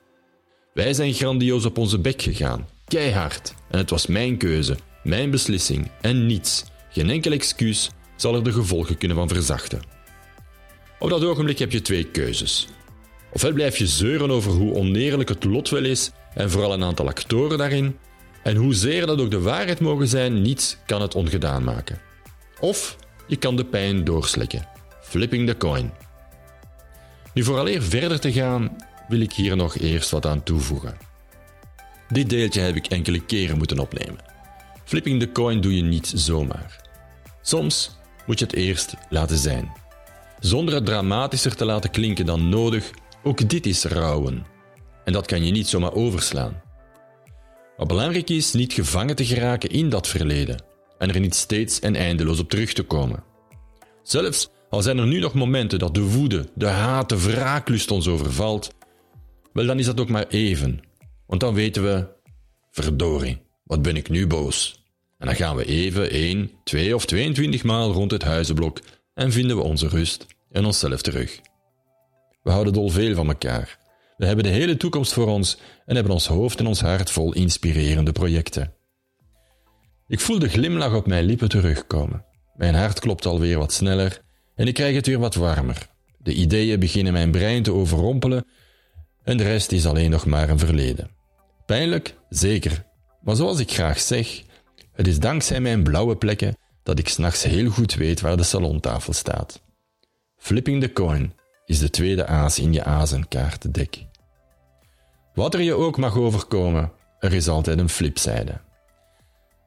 Wij 0.72 0.92
zijn 0.92 1.12
grandioos 1.12 1.64
op 1.64 1.78
onze 1.78 1.98
bek 1.98 2.22
gegaan, 2.22 2.68
keihard, 2.84 3.54
en 3.70 3.78
het 3.78 3.90
was 3.90 4.06
mijn 4.06 4.36
keuze, 4.36 4.76
mijn 5.02 5.30
beslissing 5.30 5.90
en 6.00 6.26
niets, 6.26 6.64
geen 6.90 7.10
enkel 7.10 7.32
excuus 7.32 7.90
zal 8.16 8.34
er 8.34 8.44
de 8.44 8.52
gevolgen 8.52 8.98
kunnen 8.98 9.16
van 9.16 9.28
verzachten. 9.28 9.82
Op 10.98 11.08
dat 11.08 11.24
ogenblik 11.24 11.58
heb 11.58 11.72
je 11.72 11.82
twee 11.82 12.04
keuzes. 12.04 12.68
Ofwel 13.34 13.52
blijf 13.52 13.76
je 13.76 13.86
zeuren 13.86 14.30
over 14.30 14.52
hoe 14.52 14.74
oneerlijk 14.74 15.28
het 15.28 15.44
lot 15.44 15.68
wel 15.68 15.84
is 15.84 16.10
en 16.34 16.50
vooral 16.50 16.72
een 16.72 16.84
aantal 16.84 17.08
actoren 17.08 17.58
daarin, 17.58 17.98
en 18.42 18.56
hoezeer 18.56 19.06
dat 19.06 19.20
ook 19.20 19.30
de 19.30 19.40
waarheid 19.40 19.80
mogen 19.80 20.08
zijn, 20.08 20.42
niets 20.42 20.76
kan 20.86 21.02
het 21.02 21.14
ongedaan 21.14 21.64
maken. 21.64 22.00
Of 22.60 22.96
je 23.26 23.36
kan 23.36 23.56
de 23.56 23.64
pijn 23.64 24.04
doorslikken. 24.04 24.68
Flipping 25.02 25.48
the 25.48 25.56
coin. 25.56 25.92
Nu, 27.34 27.44
vooraleer 27.44 27.82
verder 27.82 28.20
te 28.20 28.32
gaan, 28.32 28.76
wil 29.08 29.20
ik 29.20 29.32
hier 29.32 29.56
nog 29.56 29.76
eerst 29.76 30.10
wat 30.10 30.26
aan 30.26 30.42
toevoegen. 30.42 30.96
Dit 32.08 32.30
deeltje 32.30 32.60
heb 32.60 32.76
ik 32.76 32.86
enkele 32.86 33.24
keren 33.24 33.58
moeten 33.58 33.78
opnemen. 33.78 34.18
Flipping 34.84 35.20
the 35.20 35.32
coin 35.32 35.60
doe 35.60 35.76
je 35.76 35.82
niet 35.82 36.12
zomaar. 36.14 36.80
Soms 37.42 37.96
moet 38.26 38.38
je 38.38 38.44
het 38.44 38.54
eerst 38.54 38.94
laten 39.10 39.38
zijn. 39.38 39.72
Zonder 40.40 40.74
het 40.74 40.86
dramatischer 40.86 41.56
te 41.56 41.64
laten 41.64 41.90
klinken 41.90 42.26
dan 42.26 42.48
nodig, 42.48 42.90
ook 43.24 43.48
dit 43.48 43.66
is 43.66 43.84
rouwen. 43.84 44.46
En 45.04 45.12
dat 45.12 45.26
kan 45.26 45.44
je 45.44 45.52
niet 45.52 45.68
zomaar 45.68 45.94
overslaan. 45.94 46.62
Wat 47.76 47.88
belangrijk 47.88 48.30
is, 48.30 48.52
niet 48.52 48.72
gevangen 48.72 49.16
te 49.16 49.24
geraken 49.24 49.70
in 49.70 49.88
dat 49.88 50.08
verleden 50.08 50.62
en 50.98 51.14
er 51.14 51.20
niet 51.20 51.34
steeds 51.34 51.80
en 51.80 51.96
eindeloos 51.96 52.38
op 52.38 52.50
terug 52.50 52.72
te 52.72 52.82
komen. 52.82 53.24
Zelfs 54.02 54.48
al 54.70 54.82
zijn 54.82 54.98
er 54.98 55.06
nu 55.06 55.18
nog 55.18 55.34
momenten 55.34 55.78
dat 55.78 55.94
de 55.94 56.02
woede, 56.02 56.48
de 56.54 56.66
haat, 56.66 57.08
de 57.08 57.20
wraaklust 57.20 57.90
ons 57.90 58.08
overvalt, 58.08 58.74
wel 59.52 59.66
dan 59.66 59.78
is 59.78 59.86
dat 59.86 60.00
ook 60.00 60.08
maar 60.08 60.26
even. 60.28 60.80
Want 61.26 61.40
dan 61.40 61.54
weten 61.54 61.82
we, 61.82 62.06
verdorie, 62.70 63.42
wat 63.64 63.82
ben 63.82 63.96
ik 63.96 64.08
nu 64.08 64.26
boos. 64.26 64.82
En 65.18 65.26
dan 65.26 65.36
gaan 65.36 65.56
we 65.56 65.64
even 65.64 66.10
1, 66.10 66.50
2 66.64 66.94
of 66.94 67.06
22 67.06 67.62
maal 67.62 67.92
rond 67.92 68.10
het 68.10 68.22
huizenblok 68.22 68.80
en 69.14 69.32
vinden 69.32 69.56
we 69.56 69.62
onze 69.62 69.88
rust 69.88 70.26
en 70.50 70.64
onszelf 70.64 71.02
terug. 71.02 71.40
We 72.44 72.50
houden 72.50 72.72
dol 72.72 72.88
veel 72.88 73.14
van 73.14 73.28
elkaar. 73.28 73.78
We 74.16 74.26
hebben 74.26 74.44
de 74.44 74.50
hele 74.50 74.76
toekomst 74.76 75.12
voor 75.12 75.26
ons 75.26 75.58
en 75.86 75.94
hebben 75.94 76.12
ons 76.12 76.26
hoofd 76.26 76.58
en 76.58 76.66
ons 76.66 76.80
hart 76.80 77.10
vol 77.10 77.32
inspirerende 77.32 78.12
projecten. 78.12 78.72
Ik 80.06 80.20
voel 80.20 80.38
de 80.38 80.48
glimlach 80.48 80.94
op 80.94 81.06
mijn 81.06 81.24
lippen 81.24 81.48
terugkomen. 81.48 82.24
Mijn 82.56 82.74
hart 82.74 83.00
klopt 83.00 83.26
alweer 83.26 83.58
wat 83.58 83.72
sneller 83.72 84.20
en 84.54 84.66
ik 84.66 84.74
krijg 84.74 84.94
het 84.94 85.06
weer 85.06 85.18
wat 85.18 85.34
warmer. 85.34 85.88
De 86.18 86.34
ideeën 86.34 86.80
beginnen 86.80 87.12
mijn 87.12 87.30
brein 87.30 87.62
te 87.62 87.72
overrompelen 87.72 88.46
en 89.22 89.36
de 89.36 89.44
rest 89.44 89.72
is 89.72 89.86
alleen 89.86 90.10
nog 90.10 90.26
maar 90.26 90.48
een 90.48 90.58
verleden. 90.58 91.10
Pijnlijk, 91.66 92.16
zeker. 92.28 92.84
Maar 93.22 93.36
zoals 93.36 93.58
ik 93.58 93.72
graag 93.72 94.00
zeg, 94.00 94.42
het 94.92 95.06
is 95.06 95.18
dankzij 95.18 95.60
mijn 95.60 95.82
blauwe 95.82 96.16
plekken 96.16 96.56
dat 96.82 96.98
ik 96.98 97.08
s'nachts 97.08 97.42
heel 97.42 97.70
goed 97.70 97.94
weet 97.94 98.20
waar 98.20 98.36
de 98.36 98.42
salontafel 98.42 99.12
staat. 99.12 99.62
Flipping 100.36 100.80
the 100.80 100.92
coin 100.92 101.32
is 101.66 101.78
de 101.78 101.90
tweede 101.90 102.26
aas 102.26 102.58
in 102.58 102.72
je 102.72 102.84
azenkaartendek. 102.84 104.06
Wat 105.34 105.54
er 105.54 105.60
je 105.60 105.74
ook 105.74 105.96
mag 105.96 106.16
overkomen, 106.16 106.92
er 107.18 107.32
is 107.32 107.48
altijd 107.48 107.78
een 107.78 107.88
flipzijde. 107.88 108.60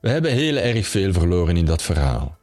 We 0.02 0.10
hebben 0.10 0.32
heel 0.32 0.56
erg 0.56 0.88
veel 0.88 1.14
verloren 1.14 1.58
in 1.58 1.66
dat 1.66 1.82
verhaal. 1.82 2.38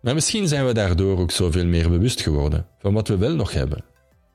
Maar 0.00 0.14
misschien 0.14 0.48
zijn 0.48 0.66
we 0.66 0.74
daardoor 0.74 1.18
ook 1.18 1.30
zoveel 1.30 1.66
meer 1.66 1.90
bewust 1.90 2.20
geworden 2.20 2.66
van 2.78 2.92
wat 2.92 3.08
we 3.08 3.16
wel 3.16 3.34
nog 3.34 3.52
hebben. 3.52 3.84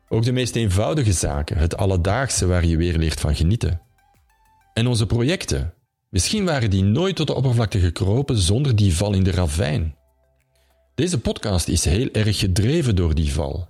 Ook 0.09 0.23
de 0.23 0.31
meest 0.31 0.55
eenvoudige 0.55 1.11
zaken, 1.11 1.57
het 1.57 1.77
alledaagse 1.77 2.47
waar 2.47 2.65
je 2.65 2.77
weer 2.77 2.97
leert 2.97 3.19
van 3.19 3.35
genieten. 3.35 3.81
En 4.73 4.87
onze 4.87 5.05
projecten, 5.05 5.73
misschien 6.09 6.45
waren 6.45 6.69
die 6.69 6.83
nooit 6.83 7.15
tot 7.15 7.27
de 7.27 7.33
oppervlakte 7.33 7.79
gekropen 7.79 8.37
zonder 8.37 8.75
die 8.75 8.95
val 8.95 9.13
in 9.13 9.23
de 9.23 9.31
ravijn. 9.31 9.95
Deze 10.95 11.19
podcast 11.19 11.67
is 11.67 11.85
heel 11.85 12.09
erg 12.11 12.39
gedreven 12.39 12.95
door 12.95 13.15
die 13.15 13.33
val. 13.33 13.67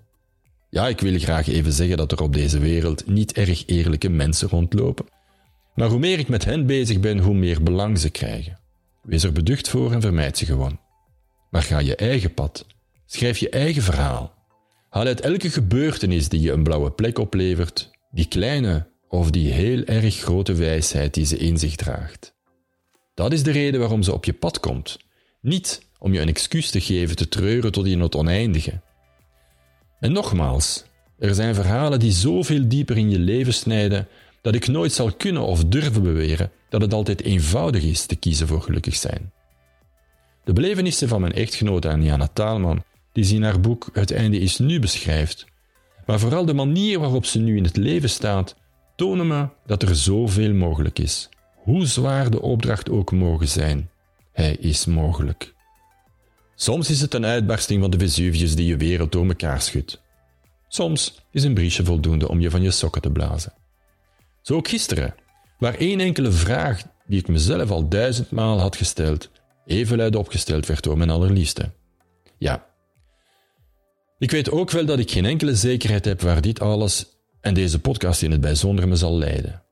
Ja, 0.71 0.87
ik 0.87 0.99
wil 0.99 1.19
graag 1.19 1.47
even 1.47 1.73
zeggen 1.73 1.97
dat 1.97 2.11
er 2.11 2.21
op 2.21 2.33
deze 2.33 2.59
wereld 2.59 3.07
niet 3.07 3.31
erg 3.31 3.63
eerlijke 3.65 4.09
mensen 4.09 4.47
rondlopen. 4.47 5.05
Maar 5.75 5.89
hoe 5.89 5.99
meer 5.99 6.19
ik 6.19 6.27
met 6.27 6.45
hen 6.45 6.65
bezig 6.65 6.99
ben, 6.99 7.19
hoe 7.19 7.33
meer 7.33 7.63
belang 7.63 7.99
ze 7.99 8.09
krijgen. 8.09 8.59
Wees 9.01 9.23
er 9.23 9.31
beducht 9.31 9.69
voor 9.69 9.91
en 9.91 10.01
vermijd 10.01 10.37
ze 10.37 10.45
gewoon. 10.45 10.79
Maar 11.49 11.63
ga 11.63 11.79
je 11.79 11.95
eigen 11.95 12.33
pad. 12.33 12.65
Schrijf 13.05 13.37
je 13.37 13.49
eigen 13.49 13.81
verhaal. 13.81 14.33
Haal 14.89 15.05
uit 15.05 15.21
elke 15.21 15.49
gebeurtenis 15.49 16.29
die 16.29 16.41
je 16.41 16.51
een 16.51 16.63
blauwe 16.63 16.91
plek 16.91 17.17
oplevert, 17.17 17.91
die 18.11 18.27
kleine 18.27 18.87
of 19.07 19.31
die 19.31 19.51
heel 19.51 19.83
erg 19.83 20.15
grote 20.15 20.53
wijsheid 20.53 21.13
die 21.13 21.25
ze 21.25 21.37
in 21.37 21.57
zich 21.57 21.75
draagt. 21.75 22.33
Dat 23.13 23.33
is 23.33 23.43
de 23.43 23.51
reden 23.51 23.79
waarom 23.79 24.03
ze 24.03 24.13
op 24.13 24.25
je 24.25 24.33
pad 24.33 24.59
komt. 24.59 24.99
Niet 25.41 25.81
om 25.99 26.13
je 26.13 26.19
een 26.19 26.27
excuus 26.27 26.69
te 26.69 26.81
geven 26.81 27.15
te 27.15 27.27
treuren 27.27 27.71
tot 27.71 27.85
in 27.85 27.99
het 27.99 28.15
oneindige. 28.15 28.81
En 30.01 30.12
nogmaals, 30.12 30.84
er 31.20 31.36
zijn 31.36 31.55
verhalen 31.55 32.00
die 32.00 32.12
zoveel 32.12 32.67
dieper 32.67 32.98
in 32.98 33.10
je 33.10 33.20
leven 33.20 33.53
snijden 33.53 34.08
dat 34.41 34.55
ik 34.55 34.67
nooit 34.67 34.93
zal 34.93 35.12
kunnen 35.12 35.41
of 35.41 35.65
durven 35.65 36.03
beweren 36.03 36.51
dat 36.70 36.81
het 36.81 36.93
altijd 36.93 37.22
eenvoudig 37.22 37.84
is 37.84 38.05
te 38.05 38.15
kiezen 38.15 38.48
voor 38.48 38.62
gelukkig 38.62 38.96
zijn. 38.96 39.31
De 40.43 40.53
belevenissen 40.53 41.08
van 41.08 41.22
mijn 41.22 41.34
echtgenote 41.34 41.89
Anjana 41.89 42.27
Taalman, 42.34 42.84
die 43.12 43.24
ze 43.24 43.36
in 43.36 43.43
haar 43.43 43.60
boek 43.60 43.89
Het 43.93 44.12
einde 44.12 44.39
is 44.39 44.58
nu 44.58 44.79
beschrijft, 44.79 45.46
maar 46.05 46.20
vooral 46.20 46.46
de 46.46 46.53
manier 46.53 47.00
waarop 47.00 47.25
ze 47.25 47.39
nu 47.39 47.58
in 47.58 47.63
het 47.63 47.77
leven 47.77 48.10
staat, 48.10 48.55
tonen 48.96 49.27
me 49.27 49.48
dat 49.65 49.84
er 49.84 49.96
zoveel 49.96 50.53
mogelijk 50.53 51.00
is. 51.00 51.29
Hoe 51.55 51.86
zwaar 51.86 52.29
de 52.29 52.41
opdracht 52.41 52.89
ook 52.89 53.12
mogen 53.12 53.48
zijn, 53.48 53.89
hij 54.31 54.55
is 54.55 54.86
mogelijk. 54.86 55.53
Soms 56.55 56.89
is 56.89 57.01
het 57.01 57.13
een 57.13 57.25
uitbarsting 57.25 57.81
van 57.81 57.91
de 57.91 58.00
Vesuvius 58.00 58.55
die 58.55 58.67
je 58.67 58.77
wereld 58.77 59.12
door 59.12 59.27
elkaar 59.27 59.62
schudt. 59.62 60.01
Soms 60.67 61.25
is 61.31 61.43
een 61.43 61.53
briesje 61.53 61.86
voldoende 61.86 62.29
om 62.29 62.39
je 62.39 62.50
van 62.50 62.62
je 62.62 62.72
sokken 62.72 63.01
te 63.01 63.12
blazen. 63.12 63.53
Zo 64.41 64.55
ook 64.55 64.67
gisteren, 64.67 65.15
waar 65.58 65.75
één 65.75 66.00
enkele 66.00 66.31
vraag 66.31 66.81
die 67.05 67.20
ik 67.20 67.27
mezelf 67.27 67.72
al 67.72 67.88
duizendmaal 67.88 68.60
had 68.60 68.75
gesteld, 68.75 69.29
even 69.65 69.98
luid 69.98 70.15
opgesteld 70.15 70.65
werd 70.65 70.84
door 70.84 70.98
mijn 70.98 71.10
allerliefste. 71.10 71.72
Ja. 72.38 72.65
Ik 74.20 74.31
weet 74.31 74.51
ook 74.51 74.72
wel 74.72 74.86
dat 74.86 75.00
ik 75.00 75.12
geen 75.12 75.25
enkele 75.25 75.55
zekerheid 75.55 76.05
heb 76.05 76.22
waar 76.22 76.41
dit 76.41 76.60
alles 76.60 77.05
en 77.41 77.53
deze 77.53 77.79
podcast 77.79 78.22
in 78.22 78.31
het 78.31 78.41
bijzonder 78.41 78.88
me 78.88 78.96
zal 78.96 79.17
leiden. 79.17 79.63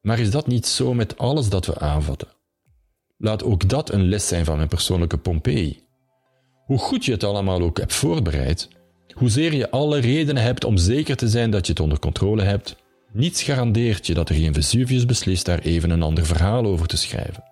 Maar 0.00 0.18
is 0.18 0.30
dat 0.30 0.46
niet 0.46 0.66
zo 0.66 0.94
met 0.94 1.18
alles 1.18 1.48
dat 1.48 1.66
we 1.66 1.78
aanvatten? 1.78 2.28
Laat 3.16 3.44
ook 3.44 3.68
dat 3.68 3.92
een 3.92 4.08
les 4.08 4.28
zijn 4.28 4.44
van 4.44 4.56
mijn 4.56 4.68
persoonlijke 4.68 5.18
Pompeii. 5.18 5.81
Hoe 6.64 6.78
goed 6.78 7.04
je 7.04 7.12
het 7.12 7.24
allemaal 7.24 7.62
ook 7.62 7.78
hebt 7.78 7.92
voorbereid, 7.92 8.68
hoezeer 9.12 9.54
je 9.54 9.70
alle 9.70 9.98
redenen 9.98 10.42
hebt 10.42 10.64
om 10.64 10.76
zeker 10.76 11.16
te 11.16 11.28
zijn 11.28 11.50
dat 11.50 11.66
je 11.66 11.72
het 11.72 11.80
onder 11.80 11.98
controle 11.98 12.42
hebt, 12.42 12.76
niets 13.12 13.42
garandeert 13.42 14.06
je 14.06 14.14
dat 14.14 14.28
er 14.28 14.34
geen 14.34 14.54
Vesuvius 14.54 15.06
beslist 15.06 15.44
daar 15.46 15.58
even 15.58 15.90
een 15.90 16.02
ander 16.02 16.26
verhaal 16.26 16.64
over 16.64 16.86
te 16.86 16.96
schrijven. 16.96 17.44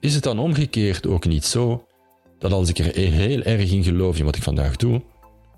Is 0.00 0.14
het 0.14 0.22
dan 0.22 0.38
omgekeerd 0.38 1.06
ook 1.06 1.24
niet 1.24 1.44
zo 1.44 1.86
dat 2.38 2.52
als 2.52 2.68
ik 2.68 2.78
er 2.78 2.94
heel 2.94 3.42
erg 3.42 3.70
in 3.70 3.84
geloof 3.84 4.18
in 4.18 4.24
wat 4.24 4.36
ik 4.36 4.42
vandaag 4.42 4.76
doe, 4.76 5.02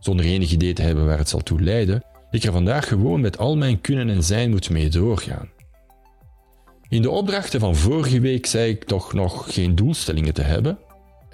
zonder 0.01 0.27
enig 0.27 0.53
idee 0.53 0.73
te 0.73 0.83
hebben 0.83 1.07
waar 1.07 1.19
het 1.19 1.29
zal 1.29 1.41
toe 1.41 1.61
leiden, 1.61 2.05
ik 2.31 2.43
er 2.43 2.53
vandaag 2.53 2.89
gewoon 2.89 3.21
met 3.21 3.39
al 3.39 3.57
mijn 3.57 3.81
kunnen 3.81 4.11
en 4.11 4.23
zijn 4.23 4.51
moet 4.51 4.71
mee 4.71 4.89
doorgaan? 4.89 5.51
In 6.89 7.03
de 7.03 7.11
opdrachten 7.11 7.61
van 7.61 7.77
vorige 7.77 8.21
week 8.21 8.47
zei 8.47 8.71
ik 8.71 8.85
toch 8.85 9.13
nog 9.13 9.55
geen 9.55 9.75
doelstellingen 9.75 10.35
te 10.35 10.43
hebben, 10.43 10.79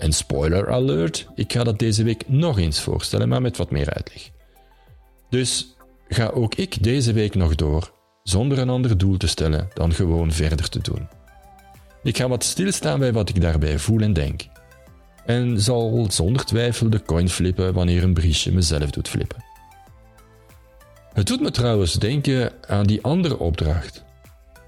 en 0.00 0.12
spoiler 0.12 0.72
alert, 0.72 1.26
ik 1.34 1.52
ga 1.52 1.64
dat 1.64 1.78
deze 1.78 2.02
week 2.02 2.28
nog 2.28 2.58
eens 2.58 2.80
voorstellen, 2.80 3.28
maar 3.28 3.42
met 3.42 3.56
wat 3.56 3.70
meer 3.70 3.94
uitleg. 3.94 4.30
Dus 5.30 5.76
ga 6.08 6.28
ook 6.28 6.54
ik 6.54 6.82
deze 6.82 7.12
week 7.12 7.34
nog 7.34 7.54
door, 7.54 7.92
zonder 8.22 8.58
een 8.58 8.68
ander 8.68 8.98
doel 8.98 9.16
te 9.16 9.26
stellen 9.26 9.68
dan 9.74 9.92
gewoon 9.92 10.32
verder 10.32 10.68
te 10.68 10.78
doen. 10.78 11.08
Ik 12.02 12.16
ga 12.16 12.28
wat 12.28 12.44
stilstaan 12.44 12.98
bij 12.98 13.12
wat 13.12 13.28
ik 13.28 13.40
daarbij 13.40 13.78
voel 13.78 14.00
en 14.00 14.12
denk. 14.12 14.46
En 15.26 15.60
zal 15.60 16.06
zonder 16.08 16.44
twijfel 16.44 16.90
de 16.90 17.02
coin 17.02 17.28
flippen 17.28 17.72
wanneer 17.72 18.02
een 18.02 18.14
briesje 18.14 18.52
mezelf 18.52 18.90
doet 18.90 19.08
flippen. 19.08 19.44
Het 21.12 21.26
doet 21.26 21.40
me 21.40 21.50
trouwens 21.50 21.94
denken 21.94 22.52
aan 22.66 22.86
die 22.86 23.02
andere 23.02 23.38
opdracht. 23.38 24.04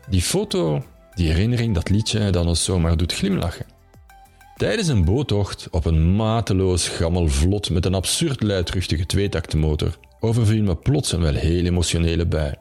Die 0.09 0.23
foto, 0.23 0.85
die 1.15 1.29
herinnering, 1.29 1.75
dat 1.75 1.89
liedje 1.89 2.31
dat 2.31 2.47
ons 2.47 2.65
zomaar 2.65 2.97
doet 2.97 3.13
glimlachen. 3.13 3.72
Tijdens 4.57 4.89
een 4.89 5.05
boottocht 5.05 5.69
op 5.71 5.85
een 5.85 6.17
mateloos 6.17 6.89
gammel 6.89 7.29
vlot 7.29 7.71
met 7.71 7.85
een 7.85 7.95
absurd 7.95 8.43
luidruchtige 8.43 9.07
tweetaktmotor 9.07 9.99
overviel 10.21 10.63
me 10.63 10.77
plots 10.77 11.13
een 11.13 11.21
wel 11.21 11.35
heel 11.35 11.65
emotionele 11.65 12.27
bui. 12.27 12.55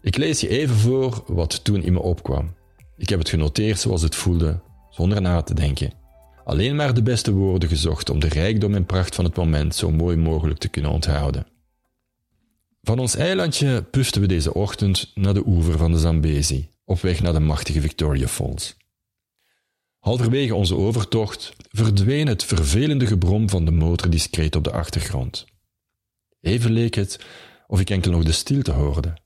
Ik 0.00 0.16
lees 0.16 0.40
je 0.40 0.48
even 0.48 0.76
voor 0.76 1.24
wat 1.26 1.64
toen 1.64 1.82
in 1.82 1.92
me 1.92 2.00
opkwam. 2.00 2.54
Ik 2.96 3.08
heb 3.08 3.18
het 3.18 3.28
genoteerd 3.28 3.78
zoals 3.78 4.02
het 4.02 4.14
voelde, 4.14 4.60
zonder 4.90 5.20
na 5.20 5.42
te 5.42 5.54
denken. 5.54 5.92
Alleen 6.44 6.76
maar 6.76 6.94
de 6.94 7.02
beste 7.02 7.32
woorden 7.32 7.68
gezocht 7.68 8.10
om 8.10 8.20
de 8.20 8.28
rijkdom 8.28 8.74
en 8.74 8.86
pracht 8.86 9.14
van 9.14 9.24
het 9.24 9.36
moment 9.36 9.74
zo 9.74 9.90
mooi 9.90 10.16
mogelijk 10.16 10.58
te 10.58 10.68
kunnen 10.68 10.90
onthouden. 10.90 11.46
Van 12.82 12.98
ons 12.98 13.16
eilandje 13.16 13.82
puften 13.82 14.20
we 14.20 14.26
deze 14.26 14.54
ochtend 14.54 15.10
naar 15.14 15.34
de 15.34 15.46
oever 15.46 15.78
van 15.78 15.92
de 15.92 15.98
Zambezi, 15.98 16.68
op 16.84 17.00
weg 17.00 17.22
naar 17.22 17.32
de 17.32 17.40
machtige 17.40 17.80
Victoria 17.80 18.26
Falls. 18.26 18.76
Halverwege 20.04 20.54
onze 20.54 20.76
overtocht 20.76 21.52
verdween 21.68 22.26
het 22.26 22.44
vervelende 22.44 23.06
gebrom 23.06 23.48
van 23.48 23.64
de 23.64 23.70
motor 23.70 24.10
discreet 24.10 24.56
op 24.56 24.64
de 24.64 24.72
achtergrond. 24.72 25.46
Even 26.40 26.70
leek 26.70 26.94
het 26.94 27.24
of 27.66 27.80
ik 27.80 27.90
enkel 27.90 28.10
nog 28.10 28.24
de 28.24 28.32
stilte 28.32 28.70
hoorde. 28.70 29.16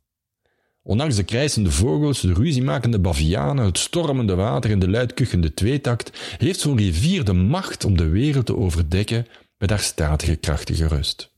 Ondanks 0.82 1.16
de 1.16 1.24
krijsende 1.24 1.70
vogels, 1.70 2.20
de 2.20 2.32
ruziemakende 2.32 2.98
bavianen, 2.98 3.64
het 3.64 3.78
stormende 3.78 4.34
water 4.34 4.70
en 4.70 4.78
de 4.78 4.88
luidkuchende 4.88 5.54
tweetakt, 5.54 6.36
heeft 6.36 6.60
zo'n 6.60 6.76
rivier 6.76 7.24
de 7.24 7.32
macht 7.32 7.84
om 7.84 7.96
de 7.96 8.08
wereld 8.08 8.46
te 8.46 8.56
overdekken 8.56 9.26
met 9.56 9.70
haar 9.70 9.80
statige, 9.80 10.36
krachtige 10.36 10.86
rust. 10.86 11.34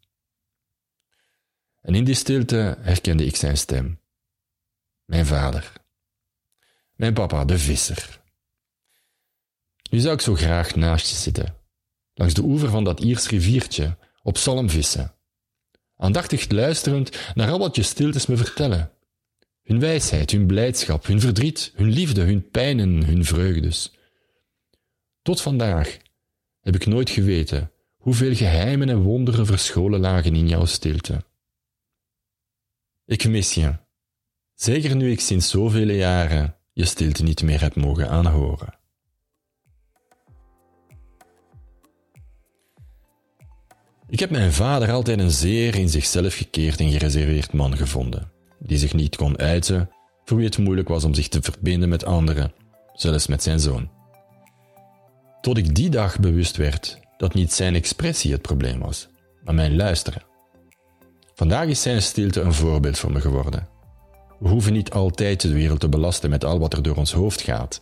En 1.80 1.94
in 1.94 2.04
die 2.04 2.14
stilte 2.14 2.78
herkende 2.80 3.24
ik 3.24 3.36
zijn 3.36 3.56
stem. 3.56 4.00
Mijn 5.04 5.26
vader. 5.26 5.72
Mijn 6.96 7.14
papa, 7.14 7.44
de 7.44 7.58
visser. 7.58 8.19
Nu 9.90 9.98
zou 9.98 10.14
ik 10.14 10.20
zo 10.20 10.34
graag 10.34 10.74
naast 10.74 11.08
je 11.08 11.16
zitten, 11.16 11.56
langs 12.14 12.34
de 12.34 12.42
oever 12.42 12.70
van 12.70 12.84
dat 12.84 13.00
Iers 13.00 13.28
riviertje, 13.28 13.96
op 14.22 14.38
zalmvissen, 14.38 15.14
aandachtig 15.96 16.50
luisterend 16.50 17.32
naar 17.34 17.50
al 17.50 17.58
wat 17.58 17.76
je 17.76 17.82
stiltes 17.82 18.26
me 18.26 18.36
vertellen. 18.36 18.90
Hun 19.62 19.80
wijsheid, 19.80 20.30
hun 20.30 20.46
blijdschap, 20.46 21.06
hun 21.06 21.20
verdriet, 21.20 21.72
hun 21.74 21.90
liefde, 21.90 22.20
hun 22.20 22.50
pijnen, 22.50 23.04
hun 23.04 23.24
vreugdes. 23.24 23.92
Tot 25.22 25.40
vandaag 25.40 25.98
heb 26.60 26.74
ik 26.74 26.86
nooit 26.86 27.10
geweten 27.10 27.72
hoeveel 27.96 28.34
geheimen 28.34 28.88
en 28.88 29.02
wonderen 29.02 29.46
verscholen 29.46 30.00
lagen 30.00 30.34
in 30.34 30.48
jouw 30.48 30.64
stilte. 30.64 31.24
Ik 33.04 33.28
mis 33.28 33.54
je, 33.54 33.76
zeker 34.54 34.96
nu 34.96 35.10
ik 35.10 35.20
sinds 35.20 35.50
zoveel 35.50 35.90
jaren 35.90 36.56
je 36.72 36.84
stilte 36.84 37.22
niet 37.22 37.42
meer 37.42 37.60
heb 37.60 37.74
mogen 37.74 38.08
aanhoren. 38.08 38.79
Ik 44.10 44.20
heb 44.20 44.30
mijn 44.30 44.52
vader 44.52 44.92
altijd 44.92 45.18
een 45.18 45.30
zeer 45.30 45.74
in 45.74 45.88
zichzelf 45.88 46.34
gekeerd 46.34 46.80
en 46.80 46.90
gereserveerd 46.90 47.52
man 47.52 47.76
gevonden, 47.76 48.30
die 48.58 48.78
zich 48.78 48.94
niet 48.94 49.16
kon 49.16 49.38
uiten, 49.38 49.90
voor 50.24 50.36
wie 50.36 50.46
het 50.46 50.58
moeilijk 50.58 50.88
was 50.88 51.04
om 51.04 51.14
zich 51.14 51.28
te 51.28 51.42
verbinden 51.42 51.88
met 51.88 52.04
anderen, 52.04 52.52
zelfs 52.92 53.26
met 53.26 53.42
zijn 53.42 53.60
zoon. 53.60 53.90
Tot 55.40 55.58
ik 55.58 55.74
die 55.74 55.90
dag 55.90 56.18
bewust 56.18 56.56
werd 56.56 56.98
dat 57.16 57.34
niet 57.34 57.52
zijn 57.52 57.74
expressie 57.74 58.32
het 58.32 58.42
probleem 58.42 58.78
was, 58.78 59.08
maar 59.44 59.54
mijn 59.54 59.76
luisteren. 59.76 60.22
Vandaag 61.34 61.66
is 61.66 61.82
zijn 61.82 62.02
stilte 62.02 62.40
een 62.40 62.54
voorbeeld 62.54 62.98
voor 62.98 63.12
me 63.12 63.20
geworden. 63.20 63.68
We 64.38 64.48
hoeven 64.48 64.72
niet 64.72 64.90
altijd 64.90 65.40
de 65.40 65.52
wereld 65.52 65.80
te 65.80 65.88
belasten 65.88 66.30
met 66.30 66.44
al 66.44 66.58
wat 66.58 66.72
er 66.72 66.82
door 66.82 66.96
ons 66.96 67.12
hoofd 67.12 67.42
gaat. 67.42 67.80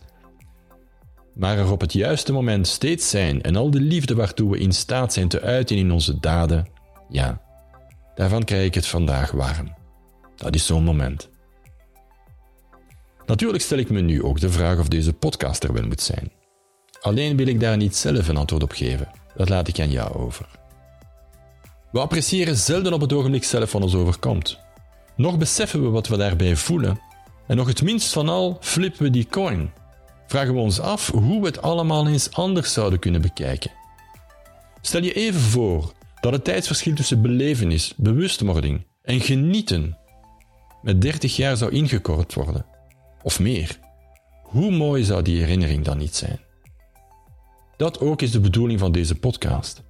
Maar 1.39 1.57
er 1.57 1.71
op 1.71 1.81
het 1.81 1.93
juiste 1.93 2.31
moment 2.31 2.67
steeds 2.67 3.09
zijn 3.09 3.41
en 3.41 3.55
al 3.55 3.71
de 3.71 3.81
liefde 3.81 4.15
waartoe 4.15 4.51
we 4.51 4.59
in 4.59 4.71
staat 4.71 5.13
zijn 5.13 5.27
te 5.27 5.41
uiten 5.41 5.77
in 5.77 5.91
onze 5.91 6.19
daden, 6.19 6.67
ja, 7.09 7.41
daarvan 8.15 8.43
krijg 8.43 8.65
ik 8.65 8.73
het 8.73 8.87
vandaag 8.87 9.31
warm. 9.31 9.73
Dat 10.35 10.55
is 10.55 10.65
zo'n 10.65 10.83
moment. 10.83 11.29
Natuurlijk 13.25 13.63
stel 13.63 13.77
ik 13.77 13.89
me 13.89 14.01
nu 14.01 14.23
ook 14.23 14.39
de 14.39 14.49
vraag 14.49 14.79
of 14.79 14.87
deze 14.87 15.13
podcast 15.13 15.63
er 15.63 15.73
wel 15.73 15.87
moet 15.87 16.01
zijn. 16.01 16.31
Alleen 17.01 17.37
wil 17.37 17.47
ik 17.47 17.59
daar 17.59 17.77
niet 17.77 17.95
zelf 17.95 18.27
een 18.27 18.37
antwoord 18.37 18.63
op 18.63 18.71
geven. 18.71 19.07
Dat 19.35 19.49
laat 19.49 19.67
ik 19.67 19.79
aan 19.79 19.91
jou 19.91 20.13
over. 20.13 20.45
We 21.91 21.99
appreciëren 21.99 22.55
zelden 22.55 22.93
op 22.93 23.01
het 23.01 23.13
ogenblik 23.13 23.43
zelf 23.43 23.71
wat 23.71 23.83
ons 23.83 23.95
overkomt. 23.95 24.59
Nog 25.15 25.37
beseffen 25.37 25.83
we 25.83 25.89
wat 25.89 26.07
we 26.07 26.17
daarbij 26.17 26.55
voelen. 26.55 26.99
En 27.47 27.55
nog 27.55 27.67
het 27.67 27.81
minst 27.81 28.13
van 28.13 28.29
al 28.29 28.57
flippen 28.61 29.03
we 29.03 29.09
die 29.09 29.27
coin. 29.27 29.71
Vragen 30.29 30.53
we 30.53 30.59
ons 30.59 30.79
af 30.79 31.11
hoe 31.11 31.39
we 31.39 31.45
het 31.45 31.61
allemaal 31.61 32.07
eens 32.07 32.31
anders 32.31 32.73
zouden 32.73 32.99
kunnen 32.99 33.21
bekijken. 33.21 33.71
Stel 34.81 35.03
je 35.03 35.13
even 35.13 35.39
voor 35.39 35.93
dat 36.19 36.31
het 36.31 36.43
tijdsverschil 36.43 36.95
tussen 36.95 37.21
belevenis, 37.21 37.93
bewustwording 37.97 38.85
en 39.01 39.19
genieten 39.19 39.97
met 40.81 41.01
30 41.01 41.35
jaar 41.35 41.57
zou 41.57 41.71
ingekort 41.71 42.33
worden. 42.33 42.65
Of 43.23 43.39
meer. 43.39 43.79
Hoe 44.43 44.71
mooi 44.71 45.03
zou 45.03 45.21
die 45.21 45.39
herinnering 45.39 45.85
dan 45.85 45.97
niet 45.97 46.15
zijn? 46.15 46.39
Dat 47.77 47.99
ook 47.99 48.21
is 48.21 48.31
de 48.31 48.39
bedoeling 48.39 48.79
van 48.79 48.91
deze 48.91 49.15
podcast. 49.15 49.83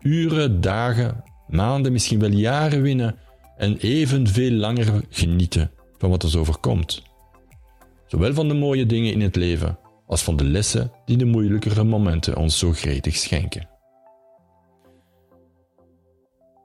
Uren, 0.00 0.60
dagen, 0.60 1.24
maanden, 1.48 1.92
misschien 1.92 2.20
wel 2.20 2.30
jaren 2.30 2.82
winnen 2.82 3.16
en 3.56 3.76
evenveel 3.76 4.52
langer 4.52 5.04
genieten 5.08 5.70
van 5.98 6.10
wat 6.10 6.24
ons 6.24 6.36
overkomt. 6.36 7.02
Zowel 8.06 8.34
van 8.34 8.48
de 8.48 8.54
mooie 8.54 8.86
dingen 8.86 9.12
in 9.12 9.20
het 9.20 9.36
leven 9.36 9.78
als 10.10 10.22
van 10.22 10.36
de 10.36 10.44
lessen 10.44 10.92
die 11.04 11.16
de 11.16 11.24
moeilijkere 11.24 11.84
momenten 11.84 12.36
ons 12.36 12.58
zo 12.58 12.72
gretig 12.72 13.16
schenken. 13.16 13.68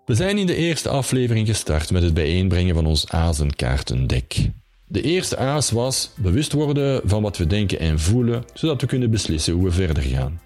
We 0.05 0.15
zijn 0.15 0.37
in 0.37 0.45
de 0.45 0.55
eerste 0.55 0.89
aflevering 0.89 1.47
gestart 1.47 1.91
met 1.91 2.03
het 2.03 2.13
bijeenbrengen 2.13 2.75
van 2.75 2.85
ons 2.85 3.09
azenkaartendek. 3.09 4.49
De 4.87 5.01
eerste 5.01 5.37
aas 5.37 5.71
was 5.71 6.11
bewust 6.17 6.51
worden 6.51 7.01
van 7.09 7.21
wat 7.21 7.37
we 7.37 7.47
denken 7.47 7.79
en 7.79 7.99
voelen, 7.99 8.43
zodat 8.53 8.81
we 8.81 8.87
kunnen 8.87 9.11
beslissen 9.11 9.53
hoe 9.53 9.63
we 9.63 9.71
verder 9.71 10.03
gaan. 10.03 10.41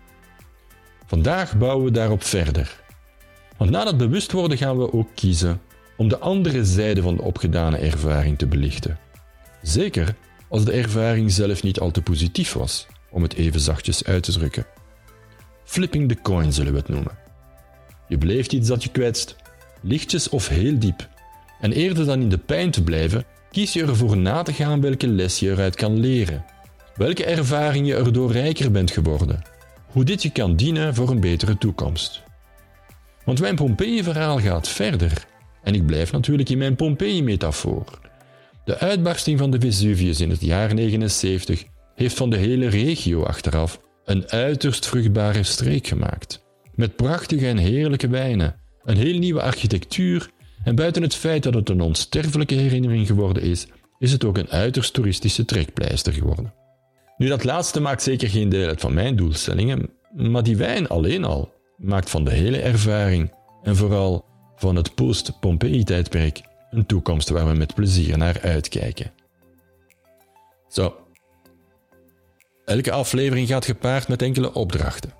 Vandaag 1.05 1.57
bouwen 1.57 1.85
we 1.85 1.91
daarop 1.91 2.23
verder. 2.23 2.81
Want 3.57 3.71
na 3.71 3.83
dat 3.83 3.97
bewust 3.97 4.31
worden 4.31 4.57
gaan 4.57 4.77
we 4.77 4.93
ook 4.93 5.09
kiezen 5.15 5.61
om 5.97 6.07
de 6.07 6.19
andere 6.19 6.65
zijde 6.65 7.01
van 7.01 7.15
de 7.15 7.21
opgedane 7.21 7.77
ervaring 7.77 8.37
te 8.37 8.47
belichten. 8.47 8.99
Zeker 9.61 10.15
als 10.49 10.65
de 10.65 10.71
ervaring 10.71 11.31
zelf 11.31 11.63
niet 11.63 11.79
al 11.79 11.91
te 11.91 12.01
positief 12.01 12.53
was, 12.53 12.87
om 13.09 13.23
het 13.23 13.33
even 13.33 13.59
zachtjes 13.59 14.03
uit 14.05 14.23
te 14.23 14.31
drukken. 14.31 14.65
Flipping 15.63 16.09
the 16.09 16.21
coin 16.21 16.53
zullen 16.53 16.71
we 16.71 16.77
het 16.77 16.89
noemen. 16.89 17.17
Je 18.07 18.17
beleeft 18.17 18.53
iets 18.53 18.67
dat 18.67 18.83
je 18.83 18.89
kwetst, 18.89 19.35
lichtjes 19.81 20.29
of 20.29 20.47
heel 20.47 20.79
diep. 20.79 21.09
En 21.61 21.71
eerder 21.71 22.05
dan 22.05 22.21
in 22.21 22.29
de 22.29 22.37
pijn 22.37 22.71
te 22.71 22.83
blijven, 22.83 23.25
kies 23.51 23.73
je 23.73 23.81
ervoor 23.81 24.17
na 24.17 24.41
te 24.41 24.53
gaan 24.53 24.81
welke 24.81 25.07
les 25.07 25.39
je 25.39 25.49
eruit 25.49 25.75
kan 25.75 25.99
leren, 25.99 26.45
welke 26.95 27.25
ervaring 27.25 27.87
je 27.87 27.95
erdoor 27.95 28.31
rijker 28.31 28.71
bent 28.71 28.91
geworden 28.91 29.57
hoe 29.91 30.03
dit 30.03 30.23
je 30.23 30.29
kan 30.29 30.55
dienen 30.55 30.95
voor 30.95 31.09
een 31.09 31.19
betere 31.19 31.57
toekomst. 31.57 32.23
Want 33.25 33.39
mijn 33.39 33.55
Pompeii-verhaal 33.55 34.39
gaat 34.39 34.67
verder. 34.67 35.25
En 35.63 35.75
ik 35.75 35.85
blijf 35.85 36.11
natuurlijk 36.11 36.49
in 36.49 36.57
mijn 36.57 36.75
Pompeii-metafoor. 36.75 37.99
De 38.65 38.77
uitbarsting 38.77 39.39
van 39.39 39.51
de 39.51 39.59
Vesuvius 39.59 40.19
in 40.19 40.29
het 40.29 40.41
jaar 40.41 40.73
79 40.73 41.63
heeft 41.95 42.15
van 42.15 42.29
de 42.29 42.37
hele 42.37 42.67
regio 42.67 43.23
achteraf 43.23 43.81
een 44.05 44.29
uiterst 44.29 44.87
vruchtbare 44.87 45.43
streek 45.43 45.87
gemaakt. 45.87 46.45
Met 46.75 46.95
prachtige 46.95 47.47
en 47.47 47.57
heerlijke 47.57 48.07
wijnen, 48.07 48.55
een 48.83 48.97
heel 48.97 49.19
nieuwe 49.19 49.41
architectuur 49.41 50.29
en 50.63 50.75
buiten 50.75 51.01
het 51.01 51.15
feit 51.15 51.43
dat 51.43 51.53
het 51.53 51.69
een 51.69 51.81
onsterfelijke 51.81 52.55
herinnering 52.55 53.07
geworden 53.07 53.43
is, 53.43 53.67
is 53.99 54.11
het 54.11 54.23
ook 54.23 54.37
een 54.37 54.49
uiterst 54.49 54.93
toeristische 54.93 55.45
trekpleister 55.45 56.13
geworden. 56.13 56.53
Nu, 57.17 57.27
dat 57.27 57.43
laatste 57.43 57.79
maakt 57.79 58.03
zeker 58.03 58.29
geen 58.29 58.49
deel 58.49 58.67
uit 58.67 58.81
van 58.81 58.93
mijn 58.93 59.15
doelstellingen, 59.15 59.89
maar 60.15 60.43
die 60.43 60.57
wijn 60.57 60.87
alleen 60.87 61.23
al 61.23 61.53
maakt 61.77 62.09
van 62.09 62.23
de 62.23 62.31
hele 62.31 62.57
ervaring 62.57 63.33
en 63.63 63.75
vooral 63.75 64.25
van 64.55 64.75
het 64.75 64.95
post-Pompeii-tijdperk 64.95 66.41
een 66.71 66.85
toekomst 66.85 67.29
waar 67.29 67.47
we 67.47 67.53
met 67.53 67.75
plezier 67.75 68.17
naar 68.17 68.41
uitkijken. 68.41 69.11
Zo. 70.69 70.95
Elke 72.65 72.91
aflevering 72.91 73.47
gaat 73.47 73.65
gepaard 73.65 74.07
met 74.07 74.21
enkele 74.21 74.53
opdrachten. 74.53 75.13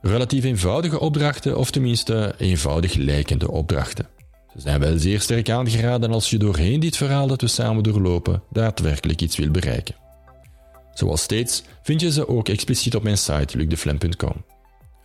Relatief 0.00 0.44
eenvoudige 0.44 1.00
opdrachten, 1.00 1.56
of 1.58 1.70
tenminste 1.70 2.34
eenvoudig 2.38 2.94
lijkende 2.94 3.50
opdrachten. 3.50 4.08
Ze 4.52 4.60
zijn 4.60 4.80
wel 4.80 4.98
zeer 4.98 5.20
sterk 5.20 5.50
aangeraden 5.50 6.12
als 6.12 6.30
je 6.30 6.38
doorheen 6.38 6.80
dit 6.80 6.96
verhaal 6.96 7.26
dat 7.26 7.40
we 7.40 7.46
samen 7.46 7.82
doorlopen 7.82 8.42
daadwerkelijk 8.50 9.20
iets 9.20 9.36
wil 9.36 9.50
bereiken. 9.50 9.94
Zoals 10.94 11.22
steeds 11.22 11.62
vind 11.82 12.00
je 12.00 12.12
ze 12.12 12.28
ook 12.28 12.48
expliciet 12.48 12.96
op 12.96 13.02
mijn 13.02 13.18
site 13.18 13.56
lucdeflem.com. 13.56 14.44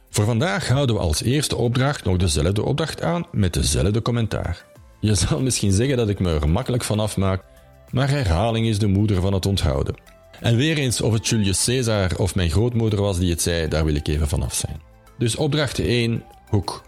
Voor 0.09 0.25
vandaag 0.25 0.67
houden 0.67 0.95
we 0.95 1.01
als 1.01 1.23
eerste 1.23 1.55
opdracht 1.55 2.03
nog 2.03 2.17
dezelfde 2.17 2.63
opdracht 2.63 3.01
aan 3.01 3.25
met 3.31 3.53
dezelfde 3.53 4.01
commentaar. 4.01 4.72
Je 5.03 5.15
zal 5.15 5.41
misschien 5.41 5.71
zeggen 5.71 5.97
dat 5.97 6.09
ik 6.09 6.19
me 6.19 6.33
er 6.33 6.49
makkelijk 6.49 6.83
van 6.83 6.99
afmaak, 6.99 7.43
maar 7.89 8.09
herhaling 8.09 8.67
is 8.67 8.79
de 8.79 8.87
moeder 8.87 9.21
van 9.21 9.33
het 9.33 9.45
onthouden. 9.45 9.95
En 10.39 10.55
weer 10.55 10.77
eens 10.77 11.01
of 11.01 11.13
het 11.13 11.27
Julius 11.27 11.63
Caesar 11.63 12.11
of 12.17 12.35
mijn 12.35 12.49
grootmoeder 12.49 13.01
was 13.01 13.19
die 13.19 13.29
het 13.29 13.41
zei, 13.41 13.67
daar 13.67 13.85
wil 13.85 13.95
ik 13.95 14.07
even 14.07 14.27
vanaf 14.27 14.53
zijn. 14.53 14.81
Dus 15.17 15.35
opdracht 15.35 15.79
1, 15.79 16.23
hoek. 16.47 16.83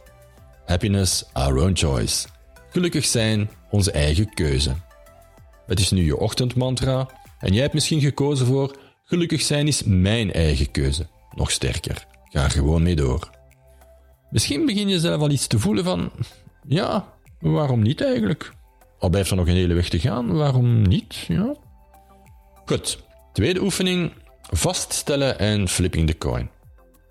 Happiness, 0.66 1.26
our 1.34 1.58
own 1.58 1.76
choice. 1.76 2.28
Gelukkig 2.70 3.06
zijn, 3.06 3.50
onze 3.70 3.92
eigen 3.92 4.34
keuze. 4.34 4.76
Het 5.66 5.80
is 5.80 5.92
nu 5.92 6.04
je 6.04 6.18
ochtendmantra 6.18 7.10
en 7.40 7.54
jij 7.54 7.62
hebt 7.62 7.74
misschien 7.74 8.02
gekozen 8.02 8.46
voor 8.46 8.76
Gelukkig 9.04 9.42
zijn 9.42 9.68
is 9.68 9.84
mijn 9.84 10.34
eigen 10.34 10.72
keuze. 10.72 11.08
Nog 11.36 11.52
sterker. 11.52 12.08
Ga 12.24 12.44
er 12.44 12.52
gewoon 12.52 12.84
mee 12.84 12.96
door. 12.96 13.30
Misschien 14.30 14.66
begin 14.66 14.88
je 14.88 15.00
zelf 15.00 15.22
al 15.22 15.30
iets 15.30 15.48
te 15.48 15.60
voelen 15.60 15.84
van... 15.84 16.12
Ja, 16.68 17.15
waarom 17.40 17.82
niet 17.82 18.02
eigenlijk? 18.02 18.54
Al 19.00 19.10
blijft 19.10 19.30
er 19.30 19.36
nog 19.36 19.48
een 19.48 19.54
hele 19.54 19.74
weg 19.74 19.90
te 19.90 20.00
gaan, 20.00 20.34
waarom 20.34 20.82
niet? 20.82 21.16
Ja. 21.16 21.56
Goed, 22.66 23.04
tweede 23.34 23.62
oefening. 23.62 24.12
vaststellen 24.52 25.40
en 25.40 25.68
flipping 25.68 26.08
the 26.08 26.18
coin. 26.18 26.50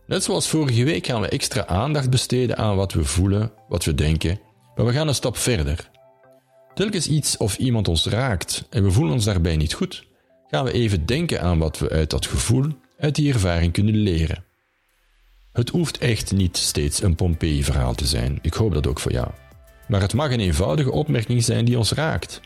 Net 0.07 0.25
zoals 0.25 0.49
vorige 0.49 0.85
week 0.85 1.07
gaan 1.07 1.21
we 1.21 1.29
extra 1.29 1.67
aandacht 1.67 2.11
besteden 2.11 2.57
aan 2.57 2.77
wat 2.77 2.93
we 2.93 3.05
voelen, 3.05 3.53
wat 3.69 3.85
we 3.85 3.95
denken, 3.95 4.41
maar 4.75 4.87
we 4.87 4.93
gaan 4.93 5.09
een 5.09 5.15
stap 5.15 5.37
verder. 5.37 5.91
Telkens 6.75 7.09
iets 7.09 7.37
of 7.37 7.57
iemand 7.57 7.89
ons 7.89 8.07
raakt 8.07 8.67
en 8.71 8.83
we 8.85 8.91
voelen 8.91 9.13
ons 9.13 9.25
daarbij 9.25 9.57
niet 9.57 9.73
goed, 9.73 10.07
gaan 10.51 10.65
we 10.65 10.73
even 10.73 11.07
denken 11.07 11.43
aan 11.43 11.59
wat 11.59 11.79
we 11.79 11.89
uit 11.89 12.11
dat 12.11 12.27
gevoel, 12.27 12.67
uit 12.99 13.15
die 13.15 13.33
ervaring 13.33 13.73
kunnen 13.73 13.97
leren. 13.97 14.45
Het 15.53 15.69
hoeft 15.69 15.99
echt 15.99 16.33
niet 16.33 16.57
steeds 16.57 17.03
een 17.03 17.15
Pompeii-verhaal 17.15 17.95
te 17.95 18.07
zijn, 18.07 18.39
ik 18.43 18.55
hoop 18.55 18.75
dat 18.75 18.87
ook 18.87 19.01
voor 19.01 19.13
jou. 19.13 19.29
Maar 19.89 20.01
het 20.01 20.15
mag 20.15 20.31
een 20.31 20.41
eenvoudige 20.41 20.93
opmerking 20.93 21.45
zijn 21.45 21.65
die 21.65 21.79
ons 21.79 21.93
raakt. 21.93 22.41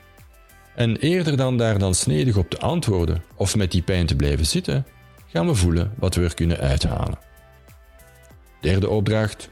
En 0.74 0.96
eerder 0.96 1.36
dan 1.36 1.56
daar 1.56 1.78
dan 1.78 1.94
snedig 1.94 2.36
op 2.36 2.50
te 2.50 2.58
antwoorden 2.58 3.22
of 3.34 3.56
met 3.56 3.70
die 3.70 3.82
pijn 3.82 4.06
te 4.06 4.16
blijven 4.16 4.46
zitten, 4.46 4.86
gaan 5.26 5.46
we 5.46 5.54
voelen 5.54 5.92
wat 5.98 6.14
we 6.14 6.24
er 6.24 6.34
kunnen 6.34 6.58
uithalen. 6.58 7.18
Derde 8.60 8.88
opdracht. 8.88 9.50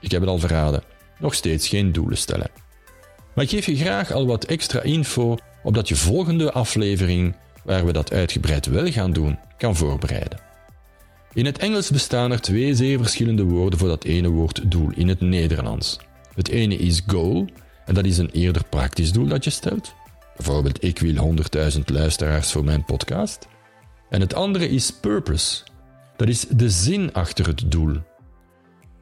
Ik 0.00 0.10
heb 0.10 0.20
het 0.20 0.30
al 0.30 0.38
verraden. 0.38 0.82
Nog 1.18 1.34
steeds 1.34 1.68
geen 1.68 1.92
doelen 1.92 2.18
stellen. 2.18 2.50
Maar 3.34 3.44
ik 3.44 3.50
geef 3.50 3.66
je 3.66 3.76
graag 3.76 4.12
al 4.12 4.26
wat 4.26 4.44
extra 4.44 4.82
info 4.82 5.36
opdat 5.62 5.88
je 5.88 5.96
volgende 5.96 6.52
aflevering, 6.52 7.36
waar 7.64 7.86
we 7.86 7.92
dat 7.92 8.12
uitgebreid 8.12 8.66
wel 8.66 8.90
gaan 8.90 9.12
doen, 9.12 9.38
kan 9.58 9.76
voorbereiden. 9.76 10.40
In 11.32 11.46
het 11.46 11.58
Engels 11.58 11.90
bestaan 11.90 12.32
er 12.32 12.40
twee 12.40 12.74
zeer 12.74 12.98
verschillende 12.98 13.44
woorden 13.44 13.78
voor 13.78 13.88
dat 13.88 14.04
ene 14.04 14.28
woord 14.28 14.70
doel 14.70 14.90
in 14.94 15.08
het 15.08 15.20
Nederlands. 15.20 15.98
Het 16.36 16.48
ene 16.48 16.76
is 16.76 17.02
goal, 17.06 17.46
en 17.84 17.94
dat 17.94 18.04
is 18.04 18.18
een 18.18 18.30
eerder 18.30 18.64
praktisch 18.64 19.12
doel 19.12 19.26
dat 19.26 19.44
je 19.44 19.50
stelt. 19.50 19.94
Bijvoorbeeld, 20.36 20.84
ik 20.84 20.98
wil 20.98 21.34
100.000 21.76 21.80
luisteraars 21.84 22.52
voor 22.52 22.64
mijn 22.64 22.84
podcast. 22.84 23.48
En 24.08 24.20
het 24.20 24.34
andere 24.34 24.68
is 24.68 24.90
purpose. 24.90 25.62
Dat 26.16 26.28
is 26.28 26.46
de 26.48 26.70
zin 26.70 27.12
achter 27.12 27.46
het 27.46 27.70
doel. 27.70 27.96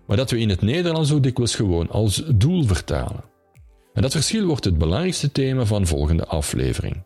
Maar 0.06 0.16
dat 0.16 0.30
we 0.30 0.38
in 0.38 0.48
het 0.48 0.62
Nederlands 0.62 1.08
zo 1.08 1.20
dikwijls 1.20 1.54
gewoon 1.54 1.90
als 1.90 2.22
doel 2.34 2.64
vertalen. 2.64 3.24
En 3.94 4.02
dat 4.02 4.12
verschil 4.12 4.46
wordt 4.46 4.64
het 4.64 4.78
belangrijkste 4.78 5.32
thema 5.32 5.64
van 5.64 5.86
volgende 5.86 6.26
aflevering. 6.26 7.04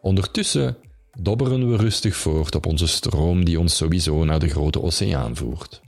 Ondertussen 0.00 0.76
dobberen 1.20 1.70
we 1.70 1.76
rustig 1.76 2.16
voort 2.16 2.54
op 2.54 2.66
onze 2.66 2.86
stroom 2.86 3.44
die 3.44 3.60
ons 3.60 3.76
sowieso 3.76 4.24
naar 4.24 4.38
de 4.38 4.48
grote 4.48 4.82
oceaan 4.82 5.36
voert. 5.36 5.80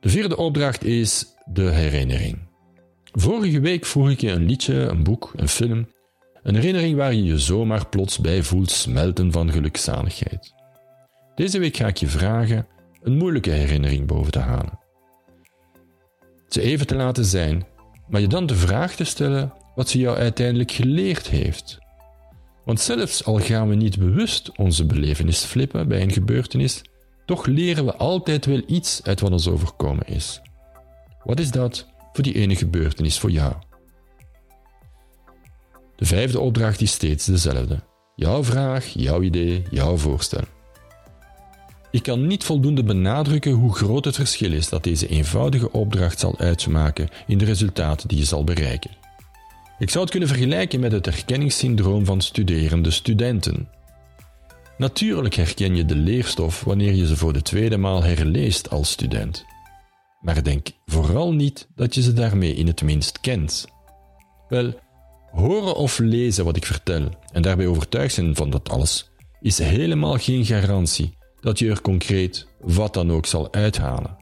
De 0.00 0.08
vierde 0.08 0.36
opdracht 0.36 0.84
is 0.84 1.33
de 1.44 1.70
herinnering. 1.70 2.38
Vorige 3.12 3.60
week 3.60 3.84
vroeg 3.84 4.10
ik 4.10 4.20
je 4.20 4.30
een 4.30 4.46
liedje, 4.46 4.74
een 4.74 5.02
boek, 5.02 5.32
een 5.36 5.48
film, 5.48 5.88
een 6.42 6.54
herinnering 6.54 6.96
waar 6.96 7.14
je 7.14 7.24
je 7.24 7.38
zomaar 7.38 7.88
plots 7.88 8.18
bij 8.18 8.42
voelt 8.42 8.70
smelten 8.70 9.32
van 9.32 9.52
gelukzaligheid. 9.52 10.54
Deze 11.34 11.58
week 11.58 11.76
ga 11.76 11.86
ik 11.86 11.96
je 11.96 12.06
vragen 12.06 12.66
een 13.02 13.16
moeilijke 13.16 13.50
herinnering 13.50 14.06
boven 14.06 14.32
te 14.32 14.38
halen. 14.38 14.78
Ze 16.48 16.60
even 16.60 16.86
te 16.86 16.94
laten 16.94 17.24
zijn, 17.24 17.66
maar 18.08 18.20
je 18.20 18.26
dan 18.26 18.46
de 18.46 18.54
vraag 18.54 18.94
te 18.94 19.04
stellen 19.04 19.52
wat 19.74 19.88
ze 19.88 19.98
jou 19.98 20.16
uiteindelijk 20.16 20.70
geleerd 20.70 21.28
heeft. 21.28 21.78
Want 22.64 22.80
zelfs 22.80 23.24
al 23.24 23.38
gaan 23.38 23.68
we 23.68 23.74
niet 23.74 23.98
bewust 23.98 24.56
onze 24.56 24.86
belevenis 24.86 25.44
flippen 25.44 25.88
bij 25.88 26.02
een 26.02 26.12
gebeurtenis, 26.12 26.82
toch 27.26 27.46
leren 27.46 27.84
we 27.84 27.96
altijd 27.96 28.46
wel 28.46 28.62
iets 28.66 29.00
uit 29.02 29.20
wat 29.20 29.32
ons 29.32 29.48
overkomen 29.48 30.06
is. 30.06 30.40
Wat 31.24 31.40
is 31.40 31.50
dat 31.50 31.86
voor 32.12 32.24
die 32.24 32.34
ene 32.34 32.56
gebeurtenis 32.56 33.18
voor 33.18 33.30
jou? 33.30 33.54
De 35.96 36.04
vijfde 36.04 36.40
opdracht 36.40 36.80
is 36.80 36.92
steeds 36.92 37.24
dezelfde. 37.24 37.82
Jouw 38.16 38.44
vraag, 38.44 38.86
jouw 38.86 39.22
idee, 39.22 39.62
jouw 39.70 39.96
voorstel. 39.96 40.44
Ik 41.90 42.02
kan 42.02 42.26
niet 42.26 42.44
voldoende 42.44 42.84
benadrukken 42.84 43.52
hoe 43.52 43.74
groot 43.74 44.04
het 44.04 44.14
verschil 44.14 44.52
is 44.52 44.68
dat 44.68 44.84
deze 44.84 45.06
eenvoudige 45.06 45.72
opdracht 45.72 46.20
zal 46.20 46.38
uitmaken 46.38 47.08
in 47.26 47.38
de 47.38 47.44
resultaten 47.44 48.08
die 48.08 48.18
je 48.18 48.24
zal 48.24 48.44
bereiken. 48.44 48.90
Ik 49.78 49.90
zou 49.90 50.00
het 50.00 50.10
kunnen 50.10 50.28
vergelijken 50.28 50.80
met 50.80 50.92
het 50.92 51.04
herkenningssyndroom 51.06 52.04
van 52.04 52.20
studerende 52.20 52.90
studenten. 52.90 53.68
Natuurlijk 54.78 55.34
herken 55.34 55.76
je 55.76 55.84
de 55.84 55.96
leerstof 55.96 56.64
wanneer 56.64 56.94
je 56.94 57.06
ze 57.06 57.16
voor 57.16 57.32
de 57.32 57.42
tweede 57.42 57.76
maal 57.76 58.02
herleest 58.02 58.70
als 58.70 58.90
student. 58.90 59.44
Maar 60.24 60.42
denk 60.42 60.68
vooral 60.86 61.32
niet 61.32 61.68
dat 61.74 61.94
je 61.94 62.02
ze 62.02 62.12
daarmee 62.12 62.54
in 62.54 62.66
het 62.66 62.82
minst 62.82 63.20
kent. 63.20 63.66
Wel, 64.48 64.74
horen 65.30 65.76
of 65.76 65.98
lezen 65.98 66.44
wat 66.44 66.56
ik 66.56 66.66
vertel 66.66 67.08
en 67.32 67.42
daarbij 67.42 67.66
overtuigd 67.66 68.14
zijn 68.14 68.34
van 68.36 68.50
dat 68.50 68.70
alles, 68.70 69.10
is 69.40 69.58
helemaal 69.58 70.18
geen 70.18 70.44
garantie 70.44 71.16
dat 71.40 71.58
je 71.58 71.70
er 71.70 71.80
concreet 71.80 72.46
wat 72.60 72.94
dan 72.94 73.12
ook 73.12 73.26
zal 73.26 73.52
uithalen. 73.52 74.16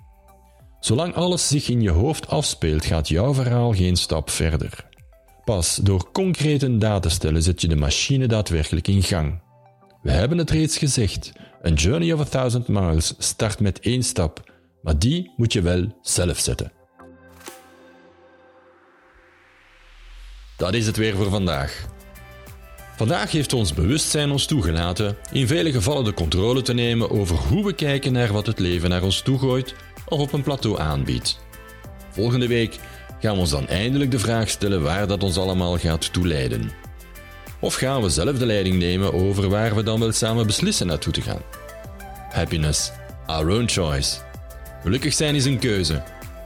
Zolang 0.81 1.15
alles 1.15 1.49
zich 1.49 1.69
in 1.69 1.81
je 1.81 1.91
hoofd 1.91 2.29
afspeelt, 2.29 2.85
gaat 2.85 3.09
jouw 3.09 3.35
verhaal 3.35 3.73
geen 3.73 3.97
stap 3.97 4.31
verder. 4.31 4.89
Pas 5.45 5.77
door 5.77 6.11
concrete 6.13 6.79
data 6.79 7.01
te 7.01 7.09
stellen 7.09 7.43
zet 7.43 7.61
je 7.61 7.69
de 7.69 7.77
machine 7.77 8.27
daadwerkelijk 8.27 8.89
in 8.89 9.03
gang. 9.03 9.41
We 10.03 10.11
hebben 10.11 10.39
het 10.39 10.51
reeds 10.51 10.79
gezegd: 10.79 11.33
een 11.61 11.75
journey 11.75 12.13
of 12.13 12.21
a 12.21 12.25
thousand 12.25 12.69
miles 12.69 13.15
start 13.19 13.61
met 13.61 13.81
één 13.81 14.03
stap, 14.03 14.52
maar 14.83 14.99
die 14.99 15.33
moet 15.37 15.53
je 15.53 15.63
wel 15.63 15.99
zelf 16.01 16.39
zetten. 16.39 16.73
Dat 20.57 20.75
is 20.75 20.87
het 20.87 20.97
weer 20.97 21.17
voor 21.17 21.31
vandaag. 21.31 21.87
Vandaag 22.97 23.31
heeft 23.31 23.53
ons 23.53 23.75
bewustzijn 23.75 24.31
ons 24.31 24.47
toegelaten 24.47 25.17
in 25.33 25.47
vele 25.47 25.73
gevallen 25.73 26.05
de 26.05 26.15
controle 26.15 26.63
te 26.63 26.75
nemen 26.75 27.11
over 27.11 27.37
hoe 27.37 27.65
we 27.65 27.73
kijken 27.73 28.13
naar 28.13 28.33
wat 28.33 28.47
het 28.47 28.59
leven 28.59 28.91
naar 28.91 29.03
ons 29.03 29.21
toegooit 29.21 29.75
of 30.09 30.21
op 30.21 30.33
een 30.33 30.43
plateau 30.43 30.81
aanbiedt. 30.81 31.41
Volgende 32.11 32.47
week 32.47 32.79
gaan 33.21 33.35
we 33.35 33.41
ons 33.41 33.51
dan 33.51 33.69
eindelijk 33.69 34.11
de 34.11 34.19
vraag 34.19 34.49
stellen 34.49 34.83
waar 34.83 35.07
dat 35.07 35.23
ons 35.23 35.39
allemaal 35.39 35.79
gaat 35.79 36.13
toeleiden. 36.13 36.71
Of 37.61 37.75
gaan 37.75 38.03
we 38.03 38.09
zelf 38.09 38.39
de 38.39 38.47
leiding 38.47 38.79
nemen 38.79 39.13
over 39.13 39.49
waar 39.49 39.75
we 39.75 39.83
dan 39.83 40.01
wel 40.01 40.13
samen 40.13 40.47
beslissen 40.47 40.87
naartoe 40.87 41.13
te 41.13 41.21
gaan? 41.21 41.43
Happiness, 42.31 42.91
our 43.27 43.51
own 43.51 43.69
choice. 43.69 44.32
Gelukkig 44.83 45.13
zijn 45.13 45.35
is 45.35 45.45
een 45.45 45.59
keuze. 45.59 46.03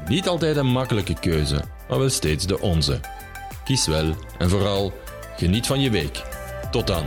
Niet 0.09 0.29
altijd 0.29 0.57
een 0.57 0.67
makkelijke 0.67 1.15
keuze, 1.21 1.65
maar 1.89 1.99
wel 1.99 2.11
steeds 2.11 2.47
de 2.47 2.61
onze. 2.61 3.01
Kies 3.65 3.87
wel 3.87 4.15
en 4.39 4.51
vooral 4.51 4.93
geniet 5.37 5.67
van 5.67 5.81
je 5.81 5.91
week. 5.91 6.23
Tot 6.71 6.87
dan. 6.87 7.05